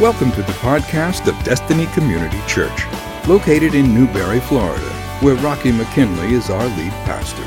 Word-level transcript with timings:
Welcome 0.00 0.32
to 0.32 0.42
the 0.42 0.52
podcast 0.54 1.28
of 1.28 1.44
Destiny 1.44 1.86
Community 1.94 2.40
Church, 2.48 2.82
located 3.28 3.76
in 3.76 3.94
Newberry, 3.94 4.40
Florida, 4.40 4.84
where 5.20 5.36
Rocky 5.36 5.70
McKinley 5.70 6.34
is 6.34 6.50
our 6.50 6.66
lead 6.66 6.90
pastor. 7.04 7.44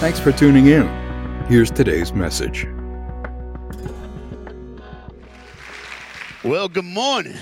Thanks 0.00 0.18
for 0.18 0.32
tuning 0.32 0.68
in. 0.68 0.88
Here's 1.44 1.70
today's 1.70 2.14
message. 2.14 2.66
Well, 6.42 6.70
good 6.70 6.86
morning. 6.86 7.36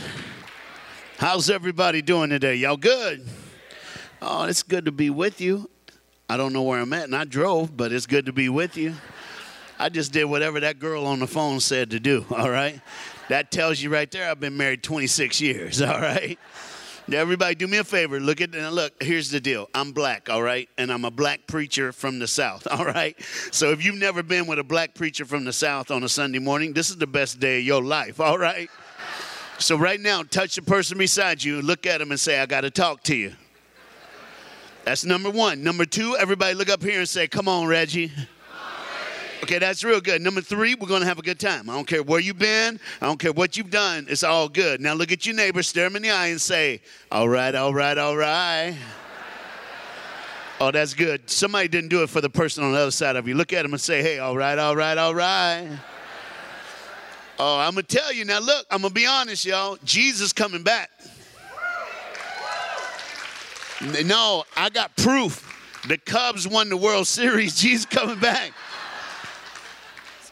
How's 1.18 1.48
everybody 1.48 2.02
doing 2.02 2.30
today? 2.30 2.56
Y'all 2.56 2.76
good? 2.76 3.24
Oh, 4.20 4.42
it's 4.46 4.64
good 4.64 4.86
to 4.86 4.92
be 4.92 5.08
with 5.08 5.40
you. 5.40 5.70
I 6.28 6.36
don't 6.36 6.52
know 6.52 6.64
where 6.64 6.80
I'm 6.80 6.92
at, 6.94 7.04
and 7.04 7.14
I 7.14 7.26
drove, 7.26 7.76
but 7.76 7.92
it's 7.92 8.06
good 8.06 8.26
to 8.26 8.32
be 8.32 8.48
with 8.48 8.76
you. 8.76 8.92
I 9.78 9.88
just 9.88 10.12
did 10.12 10.24
whatever 10.24 10.58
that 10.58 10.80
girl 10.80 11.06
on 11.06 11.20
the 11.20 11.28
phone 11.28 11.60
said 11.60 11.90
to 11.90 12.00
do, 12.00 12.26
all 12.36 12.50
right? 12.50 12.80
That 13.28 13.50
tells 13.50 13.80
you 13.80 13.90
right 13.90 14.10
there 14.10 14.30
I've 14.30 14.40
been 14.40 14.56
married 14.56 14.82
26 14.82 15.40
years, 15.40 15.82
all 15.82 16.00
right? 16.00 16.38
Everybody, 17.12 17.54
do 17.54 17.68
me 17.68 17.78
a 17.78 17.84
favor. 17.84 18.18
Look 18.18 18.40
at 18.40 18.52
and 18.52 18.74
look. 18.74 19.00
Here's 19.00 19.30
the 19.30 19.38
deal. 19.38 19.68
I'm 19.72 19.92
black, 19.92 20.28
all 20.28 20.42
right, 20.42 20.68
and 20.76 20.92
I'm 20.92 21.04
a 21.04 21.10
black 21.10 21.46
preacher 21.46 21.92
from 21.92 22.18
the 22.18 22.26
South, 22.26 22.66
all 22.70 22.84
right. 22.84 23.16
So 23.52 23.70
if 23.70 23.84
you've 23.84 23.96
never 23.96 24.22
been 24.22 24.46
with 24.46 24.58
a 24.58 24.64
black 24.64 24.94
preacher 24.94 25.24
from 25.24 25.44
the 25.44 25.52
South 25.52 25.90
on 25.92 26.02
a 26.02 26.08
Sunday 26.08 26.40
morning, 26.40 26.72
this 26.72 26.90
is 26.90 26.96
the 26.96 27.06
best 27.06 27.38
day 27.38 27.58
of 27.58 27.64
your 27.64 27.82
life, 27.82 28.20
all 28.20 28.38
right. 28.38 28.68
So 29.58 29.76
right 29.76 30.00
now, 30.00 30.22
touch 30.22 30.56
the 30.56 30.62
person 30.62 30.98
beside 30.98 31.42
you, 31.42 31.62
look 31.62 31.86
at 31.86 31.98
them, 31.98 32.10
and 32.10 32.20
say, 32.20 32.40
"I 32.40 32.46
got 32.46 32.62
to 32.62 32.70
talk 32.70 33.02
to 33.04 33.16
you." 33.16 33.32
That's 34.84 35.04
number 35.04 35.30
one. 35.30 35.62
Number 35.62 35.84
two, 35.84 36.16
everybody 36.16 36.54
look 36.54 36.68
up 36.68 36.82
here 36.82 36.98
and 36.98 37.08
say, 37.08 37.26
"Come 37.26 37.48
on, 37.48 37.66
Reggie." 37.66 38.12
Okay, 39.42 39.58
that's 39.58 39.84
real 39.84 40.00
good. 40.00 40.22
Number 40.22 40.40
three, 40.40 40.74
we're 40.74 40.88
going 40.88 41.02
to 41.02 41.06
have 41.06 41.18
a 41.18 41.22
good 41.22 41.38
time. 41.38 41.68
I 41.68 41.74
don't 41.74 41.86
care 41.86 42.02
where 42.02 42.20
you've 42.20 42.38
been. 42.38 42.80
I 43.00 43.06
don't 43.06 43.18
care 43.18 43.32
what 43.32 43.56
you've 43.56 43.70
done. 43.70 44.06
It's 44.08 44.24
all 44.24 44.48
good. 44.48 44.80
Now 44.80 44.94
look 44.94 45.12
at 45.12 45.26
your 45.26 45.34
neighbor, 45.34 45.62
stare 45.62 45.86
him 45.86 45.96
in 45.96 46.02
the 46.02 46.10
eye, 46.10 46.28
and 46.28 46.40
say, 46.40 46.80
All 47.12 47.28
right, 47.28 47.54
all 47.54 47.74
right, 47.74 47.96
all 47.98 48.16
right. 48.16 48.76
Oh, 50.58 50.70
that's 50.70 50.94
good. 50.94 51.28
Somebody 51.28 51.68
didn't 51.68 51.90
do 51.90 52.02
it 52.02 52.08
for 52.08 52.22
the 52.22 52.30
person 52.30 52.64
on 52.64 52.72
the 52.72 52.78
other 52.78 52.90
side 52.90 53.14
of 53.16 53.28
you. 53.28 53.34
Look 53.34 53.52
at 53.52 53.64
him 53.64 53.72
and 53.72 53.80
say, 53.80 54.02
Hey, 54.02 54.18
all 54.18 54.36
right, 54.36 54.58
all 54.58 54.74
right, 54.74 54.96
all 54.96 55.14
right. 55.14 55.68
Oh, 57.38 57.58
I'm 57.58 57.74
going 57.74 57.84
to 57.84 57.96
tell 57.96 58.12
you 58.12 58.24
now, 58.24 58.40
look, 58.40 58.66
I'm 58.70 58.80
going 58.80 58.90
to 58.90 58.94
be 58.94 59.06
honest, 59.06 59.44
y'all. 59.44 59.76
Jesus 59.84 60.32
coming 60.32 60.62
back. 60.62 60.90
No, 64.04 64.44
I 64.56 64.70
got 64.70 64.96
proof. 64.96 65.52
The 65.86 65.98
Cubs 65.98 66.48
won 66.48 66.70
the 66.70 66.76
World 66.76 67.06
Series. 67.06 67.54
Jesus 67.60 67.84
coming 67.84 68.18
back. 68.18 68.52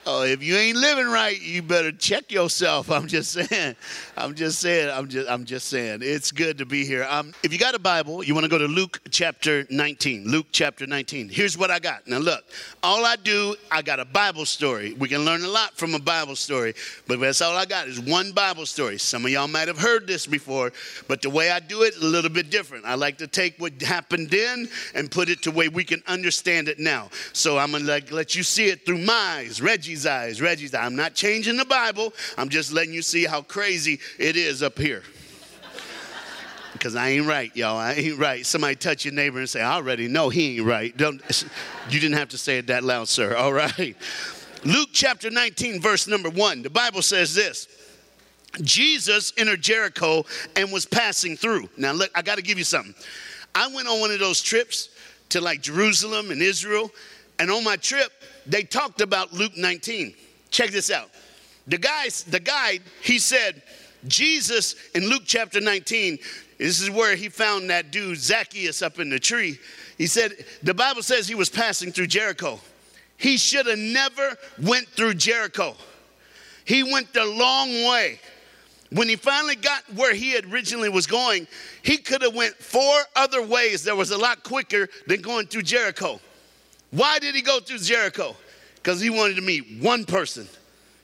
Oh, 0.06 0.22
if 0.22 0.42
you 0.42 0.55
ain't 0.55 0.77
living 0.77 1.06
right, 1.06 1.41
you 1.41 1.62
better 1.62 1.91
check 1.91 2.30
yourself. 2.30 2.91
I'm 2.91 3.06
just 3.06 3.33
saying. 3.33 3.74
I'm 4.19 4.34
just 4.34 4.58
saying. 4.58 4.91
I'm 4.91 5.08
just. 5.08 5.30
I'm 5.30 5.47
just 5.47 5.69
saying. 5.69 6.00
It's 6.02 6.30
good 6.30 6.58
to 6.58 6.66
be 6.66 6.84
here. 6.84 7.06
Um, 7.08 7.33
if 7.42 7.55
you 7.55 7.58
got 7.58 7.74
a 7.74 7.78
Bible, 7.78 8.22
you 8.22 8.34
want 8.34 8.44
to 8.44 8.50
go 8.50 8.58
to 8.58 8.66
Luke 8.66 9.00
chapter 9.10 9.66
19. 9.70 10.28
Luke 10.28 10.47
chapter 10.52 10.86
19. 10.86 11.30
Here's 11.30 11.56
what 11.56 11.70
I 11.70 11.78
got. 11.78 12.06
Now 12.06 12.19
look, 12.19 12.44
all 12.82 13.06
I 13.06 13.16
do, 13.16 13.56
I 13.70 13.80
got 13.80 13.98
a 13.98 14.05
Bible 14.05 14.44
story. 14.44 14.92
We 14.92 15.08
can 15.08 15.25
learn 15.25 15.42
a 15.42 15.48
lot 15.48 15.75
from 15.78 15.94
a 15.94 15.98
Bible 15.98 16.36
story, 16.36 16.75
but 17.06 17.19
that's 17.19 17.41
all 17.41 17.56
I 17.56 17.64
got 17.64 17.88
is 17.88 17.98
one 17.98 18.32
Bible 18.32 18.66
story. 18.66 18.98
Some 18.98 19.25
of 19.25 19.30
y'all 19.30 19.48
might 19.48 19.69
have 19.69 19.78
heard 19.78 20.06
this 20.06 20.27
before, 20.27 20.72
but 21.08 21.22
the 21.22 21.30
way 21.30 21.50
I 21.50 21.60
do 21.60 21.82
it 21.82 21.97
a 21.97 22.05
little 22.05 22.30
bit 22.30 22.50
different. 22.50 22.84
I 22.84 22.94
like 22.94 23.16
to 23.19 23.27
take 23.27 23.58
what 23.58 23.80
happened 23.80 24.28
then 24.30 24.69
and 24.94 25.10
put 25.10 25.30
it 25.30 25.41
to 25.42 25.50
way 25.50 25.69
we 25.69 25.84
can 25.84 26.02
understand 26.06 26.69
it 26.69 26.78
now. 26.78 27.08
So 27.32 27.56
I'm 27.56 27.72
gonna 27.72 27.84
like 27.84 28.12
let 28.12 28.34
you 28.34 28.42
see 28.42 28.66
it 28.66 28.84
through 28.84 28.98
my 28.98 29.14
eyes, 29.14 29.62
Reggie's 29.95 30.06
eyes, 30.06 30.42
Reggie's 30.42 30.75
eyes. 30.75 30.84
I'm 30.84 30.97
not 30.97 31.14
changing 31.14 31.56
the 31.56 31.64
Bible. 31.64 32.12
I'm 32.37 32.48
just 32.48 32.73
letting 32.73 32.92
you 32.92 33.00
see 33.00 33.27
how 33.27 33.42
crazy 33.42 34.00
it 34.19 34.37
is 34.37 34.61
up 34.61 34.77
here. 34.77 35.05
Because 36.73 36.97
I 36.97 37.11
ain't 37.11 37.27
right, 37.27 37.55
y'all. 37.55 37.77
I 37.77 37.92
ain't 37.92 38.19
right. 38.19 38.45
Somebody 38.45 38.75
touch 38.75 39.05
your 39.05 39.15
neighbor 39.15 39.39
and 39.39 39.48
say, 39.48 39.61
I 39.61 39.75
already 39.75 40.09
know 40.09 40.31
he 40.31 40.56
ain't 40.56 40.67
right. 40.67 40.97
Don't, 40.97 41.22
you 41.88 42.00
didn't 42.00 42.16
have 42.16 42.31
to 42.31 42.38
say 42.38 42.59
it 42.59 42.66
that 42.66 42.82
loud, 42.82 43.06
sir. 43.06 43.37
All 43.37 43.53
right. 43.53 43.97
Luke 44.65 44.88
chapter 44.93 45.31
19, 45.31 45.81
verse 45.81 46.09
number 46.09 46.28
one. 46.28 46.62
The 46.62 46.71
Bible 46.71 47.03
says 47.03 47.32
this. 47.32 47.69
Jesus 48.62 49.32
entered 49.37 49.62
Jericho 49.62 50.25
and 50.56 50.72
was 50.72 50.87
passing 50.87 51.37
through. 51.37 51.69
Now, 51.76 51.93
look, 51.93 52.11
I 52.16 52.22
got 52.22 52.37
to 52.37 52.43
give 52.43 52.59
you 52.59 52.65
something. 52.65 52.94
I 53.55 53.69
went 53.69 53.87
on 53.87 54.00
one 54.00 54.11
of 54.11 54.19
those 54.19 54.43
trips 54.43 54.88
to 55.31 55.41
like 55.41 55.62
Jerusalem 55.62 56.32
and 56.32 56.43
Israel, 56.43 56.91
and 57.39 57.50
on 57.50 57.65
my 57.65 57.77
trip, 57.77 58.12
they 58.47 58.62
talked 58.62 59.00
about 59.00 59.33
Luke 59.33 59.56
19. 59.56 60.15
Check 60.50 60.71
this 60.71 60.91
out. 60.91 61.11
The 61.67 61.78
guy, 61.78 62.09
the 62.28 62.41
guide, 62.41 62.83
he 63.03 63.19
said, 63.19 63.62
Jesus 64.06 64.77
in 64.95 65.09
Luke 65.09 65.22
chapter 65.25 65.61
19, 65.61 66.19
this 66.59 66.81
is 66.81 66.91
where 66.91 67.17
he 67.17 67.28
found 67.28 67.71
that 67.71 67.91
dude 67.91 68.19
Zacchaeus 68.19 68.83
up 68.83 68.99
in 68.99 69.09
the 69.09 69.19
tree. 69.19 69.59
He 69.99 70.06
said, 70.06 70.44
the 70.62 70.75
Bible 70.75 71.03
says 71.03 71.27
he 71.27 71.34
was 71.34 71.49
passing 71.49 71.91
through 71.91 72.09
Jericho. 72.09 72.61
He 73.17 73.37
should 73.37 73.67
have 73.67 73.78
never 73.78 74.37
went 74.62 74.89
through 74.89 75.15
Jericho. 75.15 75.75
He 76.65 76.83
went 76.83 77.12
the 77.12 77.25
long 77.25 77.69
way. 77.89 78.21
When 78.91 79.09
he 79.09 79.17
finally 79.17 79.56
got 79.56 79.83
where 79.94 80.15
he 80.15 80.39
originally 80.39 80.89
was 80.89 81.06
going, 81.06 81.49
he 81.83 81.97
could 81.97 82.23
have 82.23 82.34
went 82.34 82.55
four 82.55 83.00
other 83.17 83.43
ways 83.43 83.84
that 83.84 83.97
was 83.97 84.11
a 84.11 84.19
lot 84.19 84.44
quicker 84.44 84.89
than 85.06 85.21
going 85.21 85.47
through 85.47 85.62
Jericho. 85.62 86.21
Why 86.94 87.19
did 87.19 87.34
he 87.34 87.43
go 87.43 87.59
through 87.59 87.78
Jericho? 87.78 88.37
Because 88.77 89.00
he 89.00 89.10
wanted 89.10 89.34
to 89.37 89.43
meet 89.43 89.82
one 89.82 90.05
person. 90.05 90.47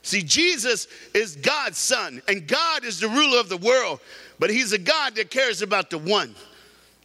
See, 0.02 0.22
Jesus 0.22 0.86
is 1.14 1.34
God's 1.36 1.78
son, 1.78 2.22
and 2.28 2.46
God 2.46 2.84
is 2.84 3.00
the 3.00 3.08
ruler 3.08 3.40
of 3.40 3.48
the 3.48 3.56
world, 3.56 4.00
but 4.38 4.50
he's 4.50 4.72
a 4.72 4.78
God 4.78 5.16
that 5.16 5.30
cares 5.30 5.62
about 5.62 5.90
the 5.90 5.98
one. 5.98 6.34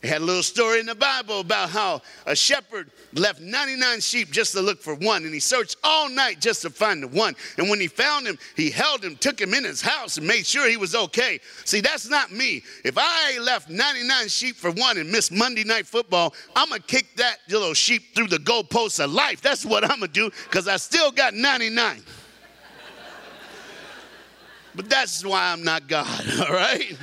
They 0.05 0.11
had 0.11 0.21
a 0.21 0.25
little 0.25 0.43
story 0.43 0.79
in 0.79 0.85
the 0.85 0.93
Bible 0.93 1.39
about 1.39 1.71
how 1.71 1.99
a 2.27 2.35
shepherd 2.35 2.91
left 3.13 3.41
99 3.41 4.01
sheep 4.01 4.29
just 4.29 4.51
to 4.51 4.61
look 4.61 4.79
for 4.79 4.93
one, 4.93 5.25
and 5.25 5.33
he 5.33 5.39
searched 5.39 5.77
all 5.83 6.09
night 6.09 6.39
just 6.39 6.61
to 6.61 6.69
find 6.69 7.01
the 7.01 7.07
one. 7.07 7.35
And 7.57 7.71
when 7.71 7.79
he 7.79 7.87
found 7.87 8.27
him, 8.27 8.37
he 8.55 8.69
held 8.69 9.03
him, 9.03 9.15
took 9.15 9.41
him 9.41 9.55
in 9.55 9.63
his 9.63 9.81
house, 9.81 10.17
and 10.17 10.27
made 10.27 10.45
sure 10.45 10.69
he 10.69 10.77
was 10.77 10.93
okay. 10.93 11.39
See, 11.63 11.81
that's 11.81 12.07
not 12.07 12.31
me. 12.31 12.61
If 12.83 12.99
I 12.99 13.39
left 13.39 13.67
99 13.67 14.27
sheep 14.27 14.55
for 14.57 14.69
one 14.69 14.99
and 14.99 15.11
missed 15.11 15.31
Monday 15.31 15.63
night 15.63 15.87
football, 15.87 16.35
I'm 16.55 16.69
gonna 16.69 16.81
kick 16.81 17.15
that 17.15 17.37
little 17.49 17.73
sheep 17.73 18.13
through 18.13 18.27
the 18.27 18.37
goalposts 18.37 19.03
of 19.03 19.11
life. 19.11 19.41
That's 19.41 19.65
what 19.65 19.83
I'm 19.83 20.01
gonna 20.01 20.07
do, 20.09 20.29
because 20.43 20.67
I 20.67 20.77
still 20.77 21.09
got 21.09 21.33
99. 21.33 22.03
But 24.75 24.87
that's 24.87 25.25
why 25.25 25.51
I'm 25.51 25.63
not 25.63 25.87
God, 25.87 26.23
all 26.47 26.53
right? 26.53 26.95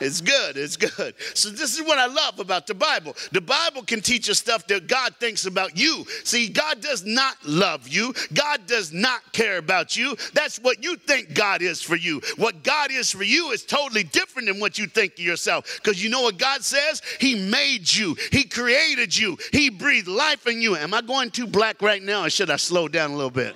It's 0.00 0.20
good. 0.20 0.56
It's 0.56 0.76
good. 0.76 1.14
So, 1.34 1.50
this 1.50 1.78
is 1.78 1.82
what 1.86 1.98
I 1.98 2.06
love 2.06 2.38
about 2.38 2.66
the 2.66 2.74
Bible. 2.74 3.14
The 3.32 3.40
Bible 3.40 3.82
can 3.82 4.00
teach 4.00 4.30
us 4.30 4.38
stuff 4.38 4.66
that 4.68 4.86
God 4.86 5.14
thinks 5.20 5.44
about 5.44 5.76
you. 5.78 6.06
See, 6.24 6.48
God 6.48 6.80
does 6.80 7.04
not 7.04 7.36
love 7.44 7.86
you, 7.86 8.14
God 8.32 8.66
does 8.66 8.92
not 8.92 9.20
care 9.32 9.58
about 9.58 9.96
you. 9.96 10.16
That's 10.32 10.58
what 10.58 10.82
you 10.82 10.96
think 10.96 11.34
God 11.34 11.60
is 11.62 11.82
for 11.82 11.96
you. 11.96 12.20
What 12.36 12.62
God 12.62 12.90
is 12.90 13.10
for 13.10 13.24
you 13.24 13.50
is 13.50 13.64
totally 13.64 14.04
different 14.04 14.48
than 14.48 14.58
what 14.58 14.78
you 14.78 14.86
think 14.86 15.12
of 15.14 15.20
yourself. 15.20 15.80
Because 15.82 16.02
you 16.02 16.08
know 16.08 16.22
what 16.22 16.38
God 16.38 16.64
says? 16.64 17.02
He 17.20 17.34
made 17.34 17.92
you, 17.92 18.16
He 18.32 18.44
created 18.44 19.16
you, 19.16 19.36
He 19.52 19.68
breathed 19.68 20.08
life 20.08 20.46
in 20.46 20.62
you. 20.62 20.76
Am 20.76 20.94
I 20.94 21.02
going 21.02 21.30
too 21.30 21.46
black 21.46 21.82
right 21.82 22.02
now, 22.02 22.24
or 22.24 22.30
should 22.30 22.50
I 22.50 22.56
slow 22.56 22.88
down 22.88 23.10
a 23.10 23.16
little 23.16 23.30
bit? 23.30 23.54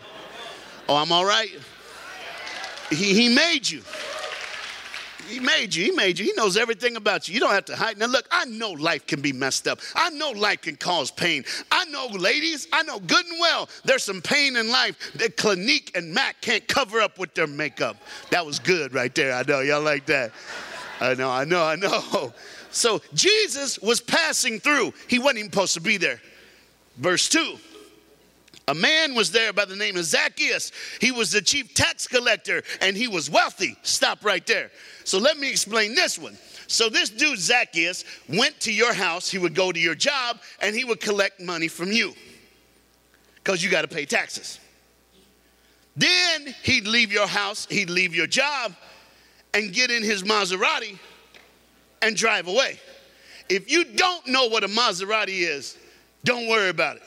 Oh, 0.89 0.97
I'm 0.97 1.11
all 1.11 1.25
right? 1.25 1.51
He, 2.91 3.15
he 3.15 3.35
made 3.35 3.69
you. 3.69 3.83
He 5.29 5.41
made 5.41 5.75
you. 5.75 5.85
He 5.85 5.91
made 5.91 6.19
you. 6.19 6.27
He 6.27 6.33
knows 6.33 6.57
everything 6.57 6.97
about 6.97 7.29
you. 7.29 7.35
You 7.35 7.41
don't 7.41 7.53
have 7.53 7.65
to 7.67 7.77
hide. 7.77 7.99
Now, 7.99 8.07
look, 8.07 8.27
I 8.31 8.45
know 8.47 8.71
life 8.71 9.07
can 9.07 9.21
be 9.21 9.33
messed 9.33 9.67
up. 9.67 9.81
I 9.95 10.11
know 10.11 10.31
life 10.31 10.63
can 10.63 10.77
cause 10.77 11.11
pain. 11.11 11.45
I 11.71 11.85
know, 11.87 12.07
ladies, 12.07 12.69
I 12.73 12.83
know 12.83 12.99
good 13.01 13.27
and 13.27 13.41
well 13.41 13.69
there's 13.85 14.05
some 14.05 14.23
pain 14.23 14.57
in 14.57 14.71
life 14.71 15.13
that 15.15 15.37
Clinique 15.37 15.93
and 15.97 16.13
Mac 16.13 16.41
can't 16.41 16.67
cover 16.69 17.01
up 17.01 17.19
with 17.19 17.35
their 17.35 17.47
makeup. 17.47 17.97
That 18.31 18.45
was 18.45 18.59
good 18.59 18.95
right 18.95 19.15
there. 19.15 19.33
I 19.33 19.43
know. 19.47 19.61
Y'all 19.61 19.83
like 19.83 20.07
that. 20.07 20.33
I 21.01 21.15
know, 21.15 21.31
I 21.31 21.45
know, 21.45 21.65
I 21.65 21.77
know. 21.77 22.33
So 22.71 23.01
Jesus 23.15 23.79
was 23.79 24.01
passing 24.01 24.59
through. 24.59 24.95
He 25.07 25.19
wasn't 25.19 25.39
even 25.39 25.53
supposed 25.53 25.75
to 25.75 25.81
be 25.81 25.97
there. 25.97 26.21
Verse 26.97 27.29
2. 27.29 27.57
A 28.67 28.75
man 28.75 29.15
was 29.15 29.31
there 29.31 29.53
by 29.53 29.67
the 29.67 29.77
name 29.77 29.97
of 29.97 30.05
Zacchaeus. 30.05 30.73
He 31.01 31.13
was 31.13 31.31
the 31.31 31.43
chief 31.43 31.75
tax 31.75 32.07
collector 32.07 32.63
and 32.81 32.97
he 32.97 33.09
was 33.09 33.29
wealthy. 33.29 33.77
Stop 33.83 34.25
right 34.25 34.47
there. 34.47 34.71
So 35.05 35.19
let 35.19 35.37
me 35.37 35.51
explain 35.51 35.95
this 35.95 36.19
one. 36.19 36.39
So 36.67 36.89
this 36.89 37.11
dude 37.11 37.39
Zacchaeus 37.39 38.05
went 38.27 38.59
to 38.61 38.73
your 38.73 38.95
house, 38.95 39.29
he 39.29 39.37
would 39.37 39.55
go 39.55 39.71
to 39.71 39.79
your 39.79 39.95
job 39.95 40.41
and 40.63 40.75
he 40.75 40.85
would 40.85 41.01
collect 41.01 41.41
money 41.41 41.69
from 41.69 41.93
you. 41.93 42.15
Cuz 43.45 43.63
you 43.63 43.71
got 43.71 43.83
to 43.83 43.89
pay 43.89 44.07
taxes. 44.07 44.59
Then 45.95 46.55
he'd 46.63 46.87
leave 46.87 47.13
your 47.13 47.27
house, 47.27 47.67
he'd 47.67 47.91
leave 47.91 48.15
your 48.15 48.27
job 48.27 48.75
and 49.53 49.75
get 49.75 49.91
in 49.91 50.03
his 50.03 50.23
Maserati 50.23 50.99
and 52.01 52.17
drive 52.17 52.49
away. 52.49 52.81
If 53.51 53.71
you 53.71 53.85
don't 53.85 54.27
know 54.27 54.47
what 54.47 54.65
a 54.65 54.69
Maserati 54.69 55.47
is, 55.47 55.77
don't 56.25 56.49
worry 56.49 56.71
about 56.71 56.97
it 56.97 57.03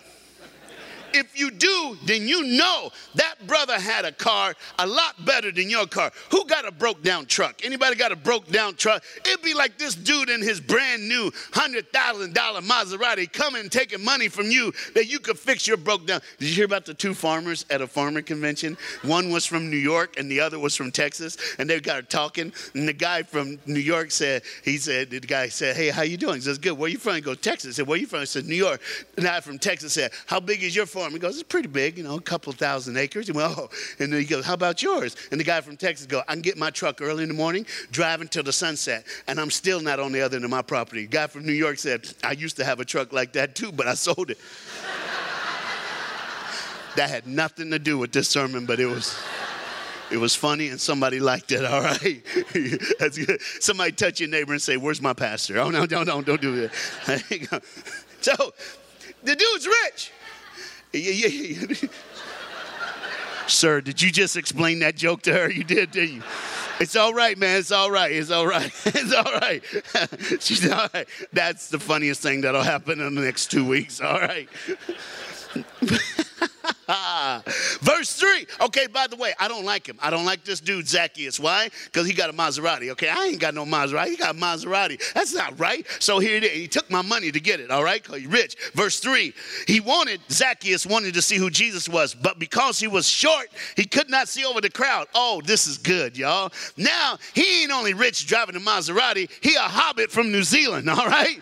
if 1.18 1.38
you 1.38 1.52
do, 1.52 1.98
then 2.06 2.28
you 2.28 2.44
know 2.44 2.92
that 3.16 3.36
brother 3.48 3.80
had 3.80 4.06
a 4.06 4.12
car 4.12 4.54
a 4.80 4.88
lot 4.88 5.26
better 5.26 5.52
than 5.52 5.70
your 5.70 5.88
car. 5.88 6.12
Who 6.32 6.46
got 6.46 6.68
a 6.68 6.72
broke 6.72 7.02
down 7.04 7.26
truck? 7.26 7.66
Anybody 7.66 7.96
got 7.96 8.12
a 8.12 8.16
broke 8.16 8.48
down 8.48 8.76
truck? 8.76 9.04
It'd 9.26 9.42
be 9.42 9.54
like 9.54 9.78
this 9.78 9.96
dude 9.96 10.30
in 10.30 10.42
his 10.42 10.60
brand 10.60 11.08
new 11.08 11.32
$100,000 11.52 12.34
Maserati 12.34 13.32
coming 13.32 13.70
taking 13.70 14.04
money 14.04 14.28
from 14.28 14.52
you 14.52 14.72
that 14.94 15.08
you 15.08 15.20
could 15.20 15.38
fix 15.38 15.68
your 15.68 15.78
broke 15.78 16.06
down. 16.06 16.22
Did 16.40 16.50
you 16.50 16.56
hear 16.56 16.66
about 16.66 16.86
the 16.86 16.94
two 16.94 17.14
farmers 17.14 17.66
at 17.70 17.82
a 17.82 17.88
farmer 17.88 18.22
convention? 18.22 18.78
One 19.02 19.32
was 19.32 19.46
from 19.46 19.70
New 19.70 19.78
York 19.78 20.18
and 20.18 20.30
the 20.30 20.40
other 20.40 20.60
was 20.60 20.76
from 20.76 20.92
Texas. 20.92 21.38
And 21.60 21.70
they 21.70 21.80
got 21.80 22.10
talking. 22.10 22.54
And 22.74 22.88
the 22.88 22.94
guy 22.94 23.24
from 23.24 23.60
New 23.66 23.80
York 23.80 24.12
said, 24.12 24.44
he 24.64 24.78
said, 24.78 25.10
the 25.10 25.20
guy 25.20 25.50
said, 25.50 25.76
hey, 25.76 25.90
how 25.90 26.04
you 26.04 26.18
doing? 26.18 26.36
He 26.36 26.42
says, 26.42 26.58
good. 26.58 26.78
Where 26.78 26.90
you 26.90 26.98
from? 26.98 27.16
He 27.16 27.22
goes, 27.22 27.38
Texas. 27.38 27.76
He 27.76 27.82
said, 27.82 27.88
where 27.88 27.98
you 27.98 28.08
from? 28.08 28.22
He 28.22 28.26
said, 28.26 28.46
New 28.46 28.56
York. 28.56 28.82
The 29.16 29.22
guy 29.22 29.40
from 29.40 29.58
Texas 29.58 29.94
said, 29.94 30.12
how 30.26 30.40
big 30.40 30.64
is 30.64 30.76
your 30.76 30.86
farm? 30.86 31.07
He 31.12 31.20
goes, 31.20 31.36
it's 31.36 31.44
pretty 31.44 31.68
big, 31.68 31.98
you 31.98 32.04
know, 32.04 32.16
a 32.16 32.22
couple 32.22 32.52
thousand 32.54 32.98
acres. 32.98 33.28
He 33.28 33.32
went, 33.32 33.58
oh. 33.58 33.70
And 34.00 34.12
then 34.12 34.20
he 34.20 34.26
goes, 34.26 34.46
how 34.46 34.54
about 34.54 34.82
yours? 34.82 35.16
And 35.32 35.40
the 35.40 35.44
guy 35.44 35.62
from 35.62 35.78
Texas 35.78 36.08
goes, 36.08 36.24
I 36.28 36.34
can 36.34 36.42
get 36.42 36.58
my 36.58 36.70
truck 36.70 37.02
early 37.02 37.24
in 37.24 37.30
the 37.30 37.36
morning, 37.36 37.66
drive 37.92 38.22
until 38.22 38.44
the 38.44 38.54
sunset, 38.54 39.06
and 39.28 39.40
I'm 39.40 39.52
still 39.52 39.80
not 39.80 40.00
on 40.00 40.12
the 40.12 40.22
other 40.22 40.36
end 40.36 40.46
of 40.46 40.52
my 40.52 40.62
property. 40.62 41.02
The 41.02 41.08
guy 41.08 41.28
from 41.28 41.46
New 41.46 41.54
York 41.54 41.80
said, 41.80 42.08
I 42.24 42.34
used 42.34 42.58
to 42.58 42.66
have 42.66 42.80
a 42.80 42.86
truck 42.86 43.14
like 43.14 43.34
that 43.34 43.56
too, 43.56 43.72
but 43.72 43.88
I 43.88 43.94
sold 43.94 44.32
it. 44.32 44.38
that 46.96 47.10
had 47.10 47.28
nothing 47.28 47.72
to 47.72 47.80
do 47.80 47.98
with 47.98 48.12
this 48.12 48.28
sermon, 48.28 48.66
but 48.66 48.80
it 48.80 48.88
was. 48.88 49.18
It 50.10 50.18
was 50.18 50.34
funny 50.34 50.70
and 50.70 50.80
somebody 50.80 51.20
liked 51.20 51.52
it, 51.52 51.66
all 51.66 51.82
right? 51.82 52.24
That's 53.00 53.18
good. 53.18 53.42
Somebody 53.60 53.92
touch 53.92 54.22
your 54.22 54.30
neighbor 54.30 54.54
and 54.54 54.62
say, 54.62 54.78
Where's 54.78 55.02
my 55.02 55.12
pastor? 55.12 55.60
Oh, 55.60 55.70
no, 55.70 55.86
don't, 55.86 56.06
don't 56.06 56.42
do 56.42 56.62
that. 56.62 57.62
so, 58.22 58.54
the 59.24 59.36
dude's 59.36 59.68
rich. 59.68 60.14
Yeah, 60.98 61.28
yeah, 61.28 61.66
yeah. 61.82 61.90
Sir, 63.48 63.82
did 63.82 64.02
you 64.02 64.12
just 64.12 64.36
explain 64.36 64.80
that 64.80 64.96
joke 64.96 65.22
to 65.24 65.34
her? 65.34 65.50
You 65.50 65.64
did, 65.64 65.92
did 65.92 66.10
you? 66.10 66.24
It's 66.80 66.96
all 66.96 67.14
right, 67.14 67.38
man. 67.38 67.58
It's 67.58 67.72
all 67.72 67.90
right. 67.90 68.12
It's 68.12 68.30
all 68.30 68.46
right. 68.46 68.72
It's 68.86 69.14
all 69.14 69.24
right. 69.24 69.64
She's 70.42 70.70
all 70.70 70.88
right. 70.94 71.08
That's 71.34 71.70
the 71.70 71.80
funniest 71.80 72.22
thing 72.22 72.42
that'll 72.42 72.62
happen 72.62 73.00
in 73.02 73.16
the 73.16 73.22
next 73.22 73.50
two 73.50 73.68
weeks. 73.68 74.02
All 74.02 74.20
right. 74.20 74.50
Verse 77.82 78.14
3. 78.14 78.48
Okay, 78.62 78.88
by 78.88 79.08
the 79.08 79.18
way, 79.18 79.34
I 79.40 79.48
don't 79.48 79.66
like 79.66 79.88
him. 79.88 79.98
I 80.02 80.10
don't 80.10 80.26
like 80.26 80.44
this 80.46 80.62
dude, 80.62 80.88
Zacchaeus. 80.88 81.40
Why? 81.40 81.70
Because 81.86 82.08
he 82.08 82.14
got 82.14 82.30
a 82.30 82.34
Maserati. 82.34 82.92
Okay, 82.92 83.10
I 83.10 83.26
ain't 83.26 83.40
got 83.40 83.54
no 83.54 83.66
Maserati. 83.66 84.12
He 84.12 84.16
got 84.16 84.36
a 84.36 84.38
Maserati. 84.38 85.02
That's 85.14 85.34
not 85.34 85.60
right. 85.60 85.86
So 86.00 86.20
here 86.20 86.38
it 86.38 86.44
is. 86.46 86.52
He 86.52 86.68
took 86.68 86.90
my 86.90 87.02
money 87.02 87.32
to 87.32 87.40
get 87.40 87.60
it, 87.60 87.72
all 87.72 87.84
right? 87.84 88.02
Because 88.02 88.20
he's 88.20 88.28
rich. 88.28 88.56
Verse 88.74 89.00
3. 89.00 89.34
He 89.68 89.80
wanted, 89.82 90.22
Zacchaeus 90.30 90.86
wanted 90.86 91.14
to 91.16 91.22
see 91.22 91.36
who 91.36 91.50
Jesus 91.50 91.90
was, 91.90 92.14
but 92.14 92.40
because 92.40 92.80
he 92.80 92.88
was 92.88 93.08
short, 93.08 93.48
he 93.76 93.86
could 93.86 94.10
not 94.10 94.30
see 94.30 94.46
over 94.46 94.62
the 94.62 94.70
crowd. 94.70 95.08
Oh, 95.14 95.42
this 95.44 95.68
is 95.68 95.78
good, 95.78 96.18
y'all. 96.18 96.54
Now, 96.78 97.18
he 97.34 97.64
ain't 97.64 97.72
only 97.72 97.94
rich 97.94 98.28
driving 98.28 98.56
a 98.56 98.60
Maserati, 98.60 99.30
he 99.42 99.56
a 99.56 99.60
hobbit 99.60 100.10
from 100.10 100.32
New 100.32 100.44
Zealand, 100.44 100.90
all 100.90 101.08
right? 101.08 101.42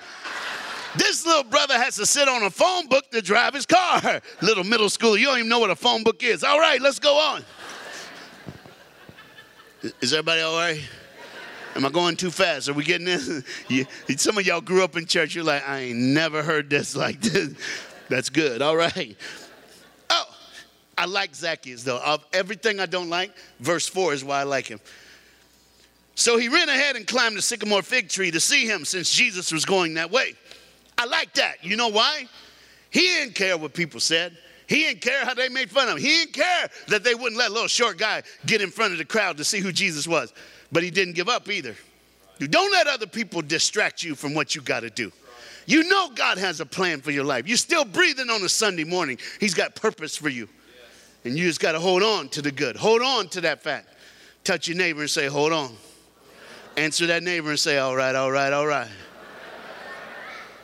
This 0.97 1.25
little 1.25 1.43
brother 1.43 1.75
has 1.75 1.95
to 1.97 2.05
sit 2.05 2.27
on 2.27 2.43
a 2.43 2.49
phone 2.49 2.87
book 2.87 3.09
to 3.11 3.21
drive 3.21 3.53
his 3.53 3.65
car. 3.65 4.21
Little 4.41 4.63
middle 4.63 4.89
school, 4.89 5.17
you 5.17 5.25
don't 5.25 5.39
even 5.39 5.49
know 5.49 5.59
what 5.59 5.69
a 5.69 5.75
phone 5.75 6.03
book 6.03 6.23
is. 6.23 6.43
All 6.43 6.59
right, 6.59 6.81
let's 6.81 6.99
go 6.99 7.17
on. 7.17 7.43
Is 10.01 10.13
everybody 10.13 10.41
all 10.41 10.57
right? 10.57 10.81
Am 11.75 11.85
I 11.85 11.89
going 11.89 12.15
too 12.15 12.31
fast? 12.31 12.69
Are 12.69 12.73
we 12.73 12.83
getting 12.83 13.05
this? 13.05 13.43
Some 14.21 14.37
of 14.37 14.45
y'all 14.45 14.61
grew 14.61 14.83
up 14.83 14.95
in 14.95 15.05
church. 15.05 15.35
You're 15.35 15.43
like, 15.43 15.67
I 15.67 15.79
ain't 15.79 15.99
never 15.99 16.41
heard 16.41 16.69
this 16.69 16.95
like 16.95 17.19
this. 17.21 17.53
That's 18.09 18.29
good. 18.29 18.61
All 18.61 18.77
right. 18.77 19.17
Oh, 20.09 20.35
I 20.97 21.05
like 21.05 21.35
Zacchaeus 21.35 21.83
though. 21.83 21.99
Of 21.99 22.25
everything 22.31 22.79
I 22.79 22.85
don't 22.85 23.09
like, 23.09 23.35
verse 23.59 23.87
4 23.87 24.13
is 24.13 24.23
why 24.23 24.39
I 24.39 24.43
like 24.43 24.67
him. 24.67 24.79
So 26.15 26.37
he 26.37 26.47
ran 26.47 26.69
ahead 26.69 26.95
and 26.95 27.05
climbed 27.05 27.35
the 27.35 27.41
sycamore 27.41 27.81
fig 27.81 28.07
tree 28.07 28.31
to 28.31 28.39
see 28.39 28.65
him 28.65 28.85
since 28.85 29.11
Jesus 29.11 29.51
was 29.51 29.65
going 29.65 29.95
that 29.95 30.11
way. 30.11 30.35
I 30.97 31.05
like 31.05 31.33
that. 31.33 31.63
You 31.63 31.75
know 31.75 31.89
why? 31.89 32.27
He 32.89 33.01
didn't 33.01 33.35
care 33.35 33.57
what 33.57 33.73
people 33.73 33.99
said. 33.99 34.37
He 34.67 34.83
didn't 34.83 35.01
care 35.01 35.25
how 35.25 35.33
they 35.33 35.49
made 35.49 35.69
fun 35.69 35.89
of 35.89 35.97
him. 35.97 36.03
He 36.03 36.17
didn't 36.19 36.33
care 36.33 36.69
that 36.87 37.03
they 37.03 37.13
wouldn't 37.13 37.37
let 37.37 37.51
a 37.51 37.53
little 37.53 37.67
short 37.67 37.97
guy 37.97 38.23
get 38.45 38.61
in 38.61 38.71
front 38.71 38.93
of 38.93 38.97
the 38.97 39.05
crowd 39.05 39.37
to 39.37 39.43
see 39.43 39.59
who 39.59 39.71
Jesus 39.71 40.07
was. 40.07 40.33
But 40.71 40.83
he 40.83 40.89
didn't 40.89 41.13
give 41.13 41.29
up 41.29 41.49
either. 41.49 41.75
You 42.39 42.47
don't 42.47 42.71
let 42.71 42.87
other 42.87 43.07
people 43.07 43.41
distract 43.41 44.03
you 44.03 44.15
from 44.15 44.33
what 44.33 44.55
you 44.55 44.61
got 44.61 44.81
to 44.81 44.89
do. 44.89 45.11
You 45.67 45.83
know 45.83 46.09
God 46.13 46.37
has 46.37 46.59
a 46.59 46.65
plan 46.65 47.01
for 47.01 47.11
your 47.11 47.23
life. 47.23 47.47
You're 47.47 47.57
still 47.57 47.85
breathing 47.85 48.29
on 48.29 48.43
a 48.43 48.49
Sunday 48.49 48.83
morning. 48.83 49.17
He's 49.39 49.53
got 49.53 49.75
purpose 49.75 50.15
for 50.15 50.29
you. 50.29 50.47
And 51.23 51.37
you 51.37 51.47
just 51.47 51.59
got 51.59 51.71
to 51.71 51.79
hold 51.79 52.03
on 52.03 52.29
to 52.29 52.41
the 52.41 52.51
good. 52.51 52.75
Hold 52.75 53.01
on 53.01 53.27
to 53.29 53.41
that 53.41 53.63
fact. 53.63 53.87
Touch 54.43 54.67
your 54.67 54.77
neighbor 54.77 55.01
and 55.01 55.09
say, 55.09 55.25
Hold 55.25 55.53
on. 55.53 55.75
Answer 56.77 57.07
that 57.07 57.23
neighbor 57.23 57.49
and 57.49 57.59
say, 57.59 57.79
All 57.79 57.95
right, 57.95 58.13
all 58.13 58.31
right, 58.31 58.53
all 58.53 58.67
right. 58.67 58.87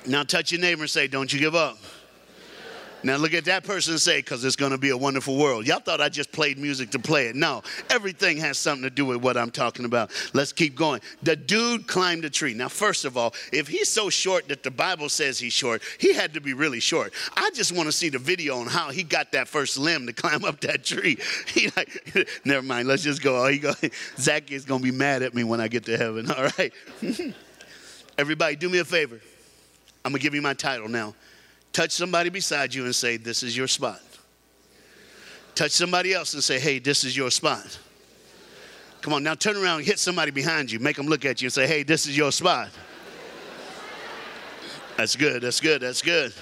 Now 0.06 0.24
touch 0.24 0.52
your 0.52 0.62
neighbor 0.62 0.84
and 0.84 0.90
say, 0.90 1.08
Don't 1.08 1.32
you 1.32 1.40
give 1.40 1.56
up. 1.56 1.78
Now 3.04 3.16
look 3.16 3.34
at 3.34 3.46
that 3.46 3.64
person 3.64 3.94
and 3.94 4.02
say, 4.02 4.20
because 4.20 4.46
it's 4.46 4.56
going 4.56 4.72
to 4.72 4.78
be 4.78 4.90
a 4.90 4.98
wonderful 4.98 5.38
world. 5.38 5.66
Y'all 5.66 5.80
thought 5.80 6.02
I 6.02 6.10
just 6.10 6.32
played 6.32 6.58
music 6.58 6.92
to 6.92 7.00
play 7.00 7.28
it. 7.28 7.36
No, 7.36 7.64
everything 7.90 8.38
has 8.38 8.58
something 8.58 8.84
to 8.84 8.90
do 8.90 9.06
with 9.06 9.18
what 9.18 9.38
I'm 9.38 9.50
talking 9.50 9.86
about. 9.86 10.12
Let's 10.34 10.54
keep 10.54 10.76
going. 10.76 11.02
The 11.24 11.36
dude 11.36 11.88
climbed 11.88 12.26
a 12.26 12.30
tree. 12.30 12.54
Now, 12.54 12.68
first 12.68 13.06
of 13.06 13.18
all, 13.18 13.34
if 13.52 13.68
he's 13.68 13.90
so 13.90 14.10
short 14.10 14.48
that 14.50 14.64
the 14.64 14.72
Bible 14.72 15.10
says 15.10 15.40
he's 15.40 15.54
short, 15.54 15.82
he 16.00 16.14
had 16.14 16.34
to 16.36 16.42
be 16.42 16.54
really 16.54 16.80
short. 16.80 17.14
I 17.36 17.50
just 17.56 17.72
want 17.76 17.88
to 17.88 17.92
see 17.92 18.10
the 18.10 18.20
video 18.20 18.58
on 18.58 18.68
how 18.68 18.92
he 18.92 19.04
got 19.04 19.32
that 19.32 19.48
first 19.48 19.78
limb 19.78 20.06
to 20.08 20.14
climb 20.22 20.44
up 20.44 20.62
that 20.62 20.84
tree. 20.84 21.18
He 21.52 21.70
like, 21.76 22.30
never 22.46 22.62
mind. 22.62 22.88
Let's 22.88 23.04
just 23.04 23.22
go. 23.22 23.44
Oh, 23.44 23.48
he 23.48 23.60
go. 23.60 23.74
Zach 24.18 24.52
is 24.52 24.64
going 24.64 24.80
to 24.82 24.84
be 24.84 24.96
mad 24.96 25.22
at 25.22 25.34
me 25.34 25.44
when 25.44 25.60
I 25.60 25.68
get 25.68 25.86
to 25.86 25.98
heaven. 25.98 26.32
All 26.32 26.48
right. 26.58 26.72
Everybody, 28.18 28.56
do 28.56 28.70
me 28.70 28.80
a 28.80 28.86
favor. 28.86 29.20
I'm 30.04 30.12
going 30.12 30.20
to 30.20 30.24
give 30.24 30.34
you 30.34 30.42
my 30.42 30.54
title 30.54 30.88
now. 30.88 31.14
Touch 31.74 31.92
somebody 31.92 32.30
beside 32.30 32.74
you 32.74 32.86
and 32.86 32.96
say, 32.96 33.18
This 33.18 33.44
is 33.44 33.56
your 33.56 33.68
spot. 33.68 34.02
Touch 35.56 35.72
somebody 35.72 36.14
else 36.14 36.34
and 36.34 36.44
say, 36.44 36.60
Hey, 36.60 36.80
this 36.80 37.04
is 37.04 37.16
your 37.16 37.32
spot. 37.32 37.80
Come 39.02 39.14
on, 39.14 39.24
now 39.24 39.36
turn 39.36 39.58
around 39.58 39.80
and 39.80 39.88
hit 39.88 40.00
somebody 40.00 40.32
behind 40.32 40.72
you. 40.72 40.80
Make 40.80 40.96
them 40.96 41.08
look 41.08 41.26
at 41.26 41.42
you 41.42 41.48
and 41.48 41.54
say, 41.54 41.68
Hey, 41.68 41.84
this 41.84 42.08
is 42.08 42.18
your 42.18 42.32
spot. 42.32 42.70
That's 44.98 45.16
good, 45.16 45.42
that's 45.42 45.60
good, 45.60 45.82
that's 45.82 46.02
good. 46.02 46.34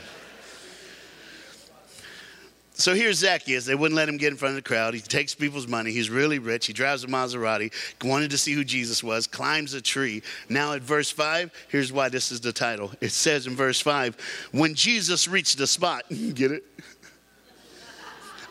So 2.80 2.96
here's 2.96 3.18
Zacchaeus. 3.18 3.66
They 3.66 3.76
wouldn't 3.76 3.98
let 3.98 4.08
him 4.08 4.16
get 4.16 4.30
in 4.30 4.38
front 4.38 4.52
of 4.52 4.56
the 4.56 4.68
crowd. 4.68 4.94
He 4.94 5.02
takes 5.02 5.36
people's 5.36 5.68
money. 5.68 5.92
He's 5.92 6.10
really 6.10 6.40
rich. 6.40 6.66
He 6.66 6.72
drives 6.72 7.04
a 7.04 7.08
Maserati. 7.08 7.74
Wanted 8.02 8.32
to 8.32 8.38
see 8.38 8.54
who 8.54 8.64
Jesus 8.64 9.04
was. 9.04 9.28
Climbs 9.28 9.74
a 9.74 9.82
tree. 9.82 10.24
Now 10.48 10.72
at 10.72 10.82
verse 10.82 11.12
5, 11.12 11.52
here's 11.68 11.92
why 11.92 12.08
this 12.08 12.32
is 12.32 12.40
the 12.40 12.54
title. 12.54 12.94
It 13.02 13.12
says 13.12 13.48
in 13.48 13.56
verse 13.58 13.82
5, 13.82 14.16
when 14.54 14.76
Jesus 14.76 15.28
reached 15.28 15.58
the 15.58 15.68
spot, 15.68 16.06
get 16.34 16.52
it? 16.52 16.64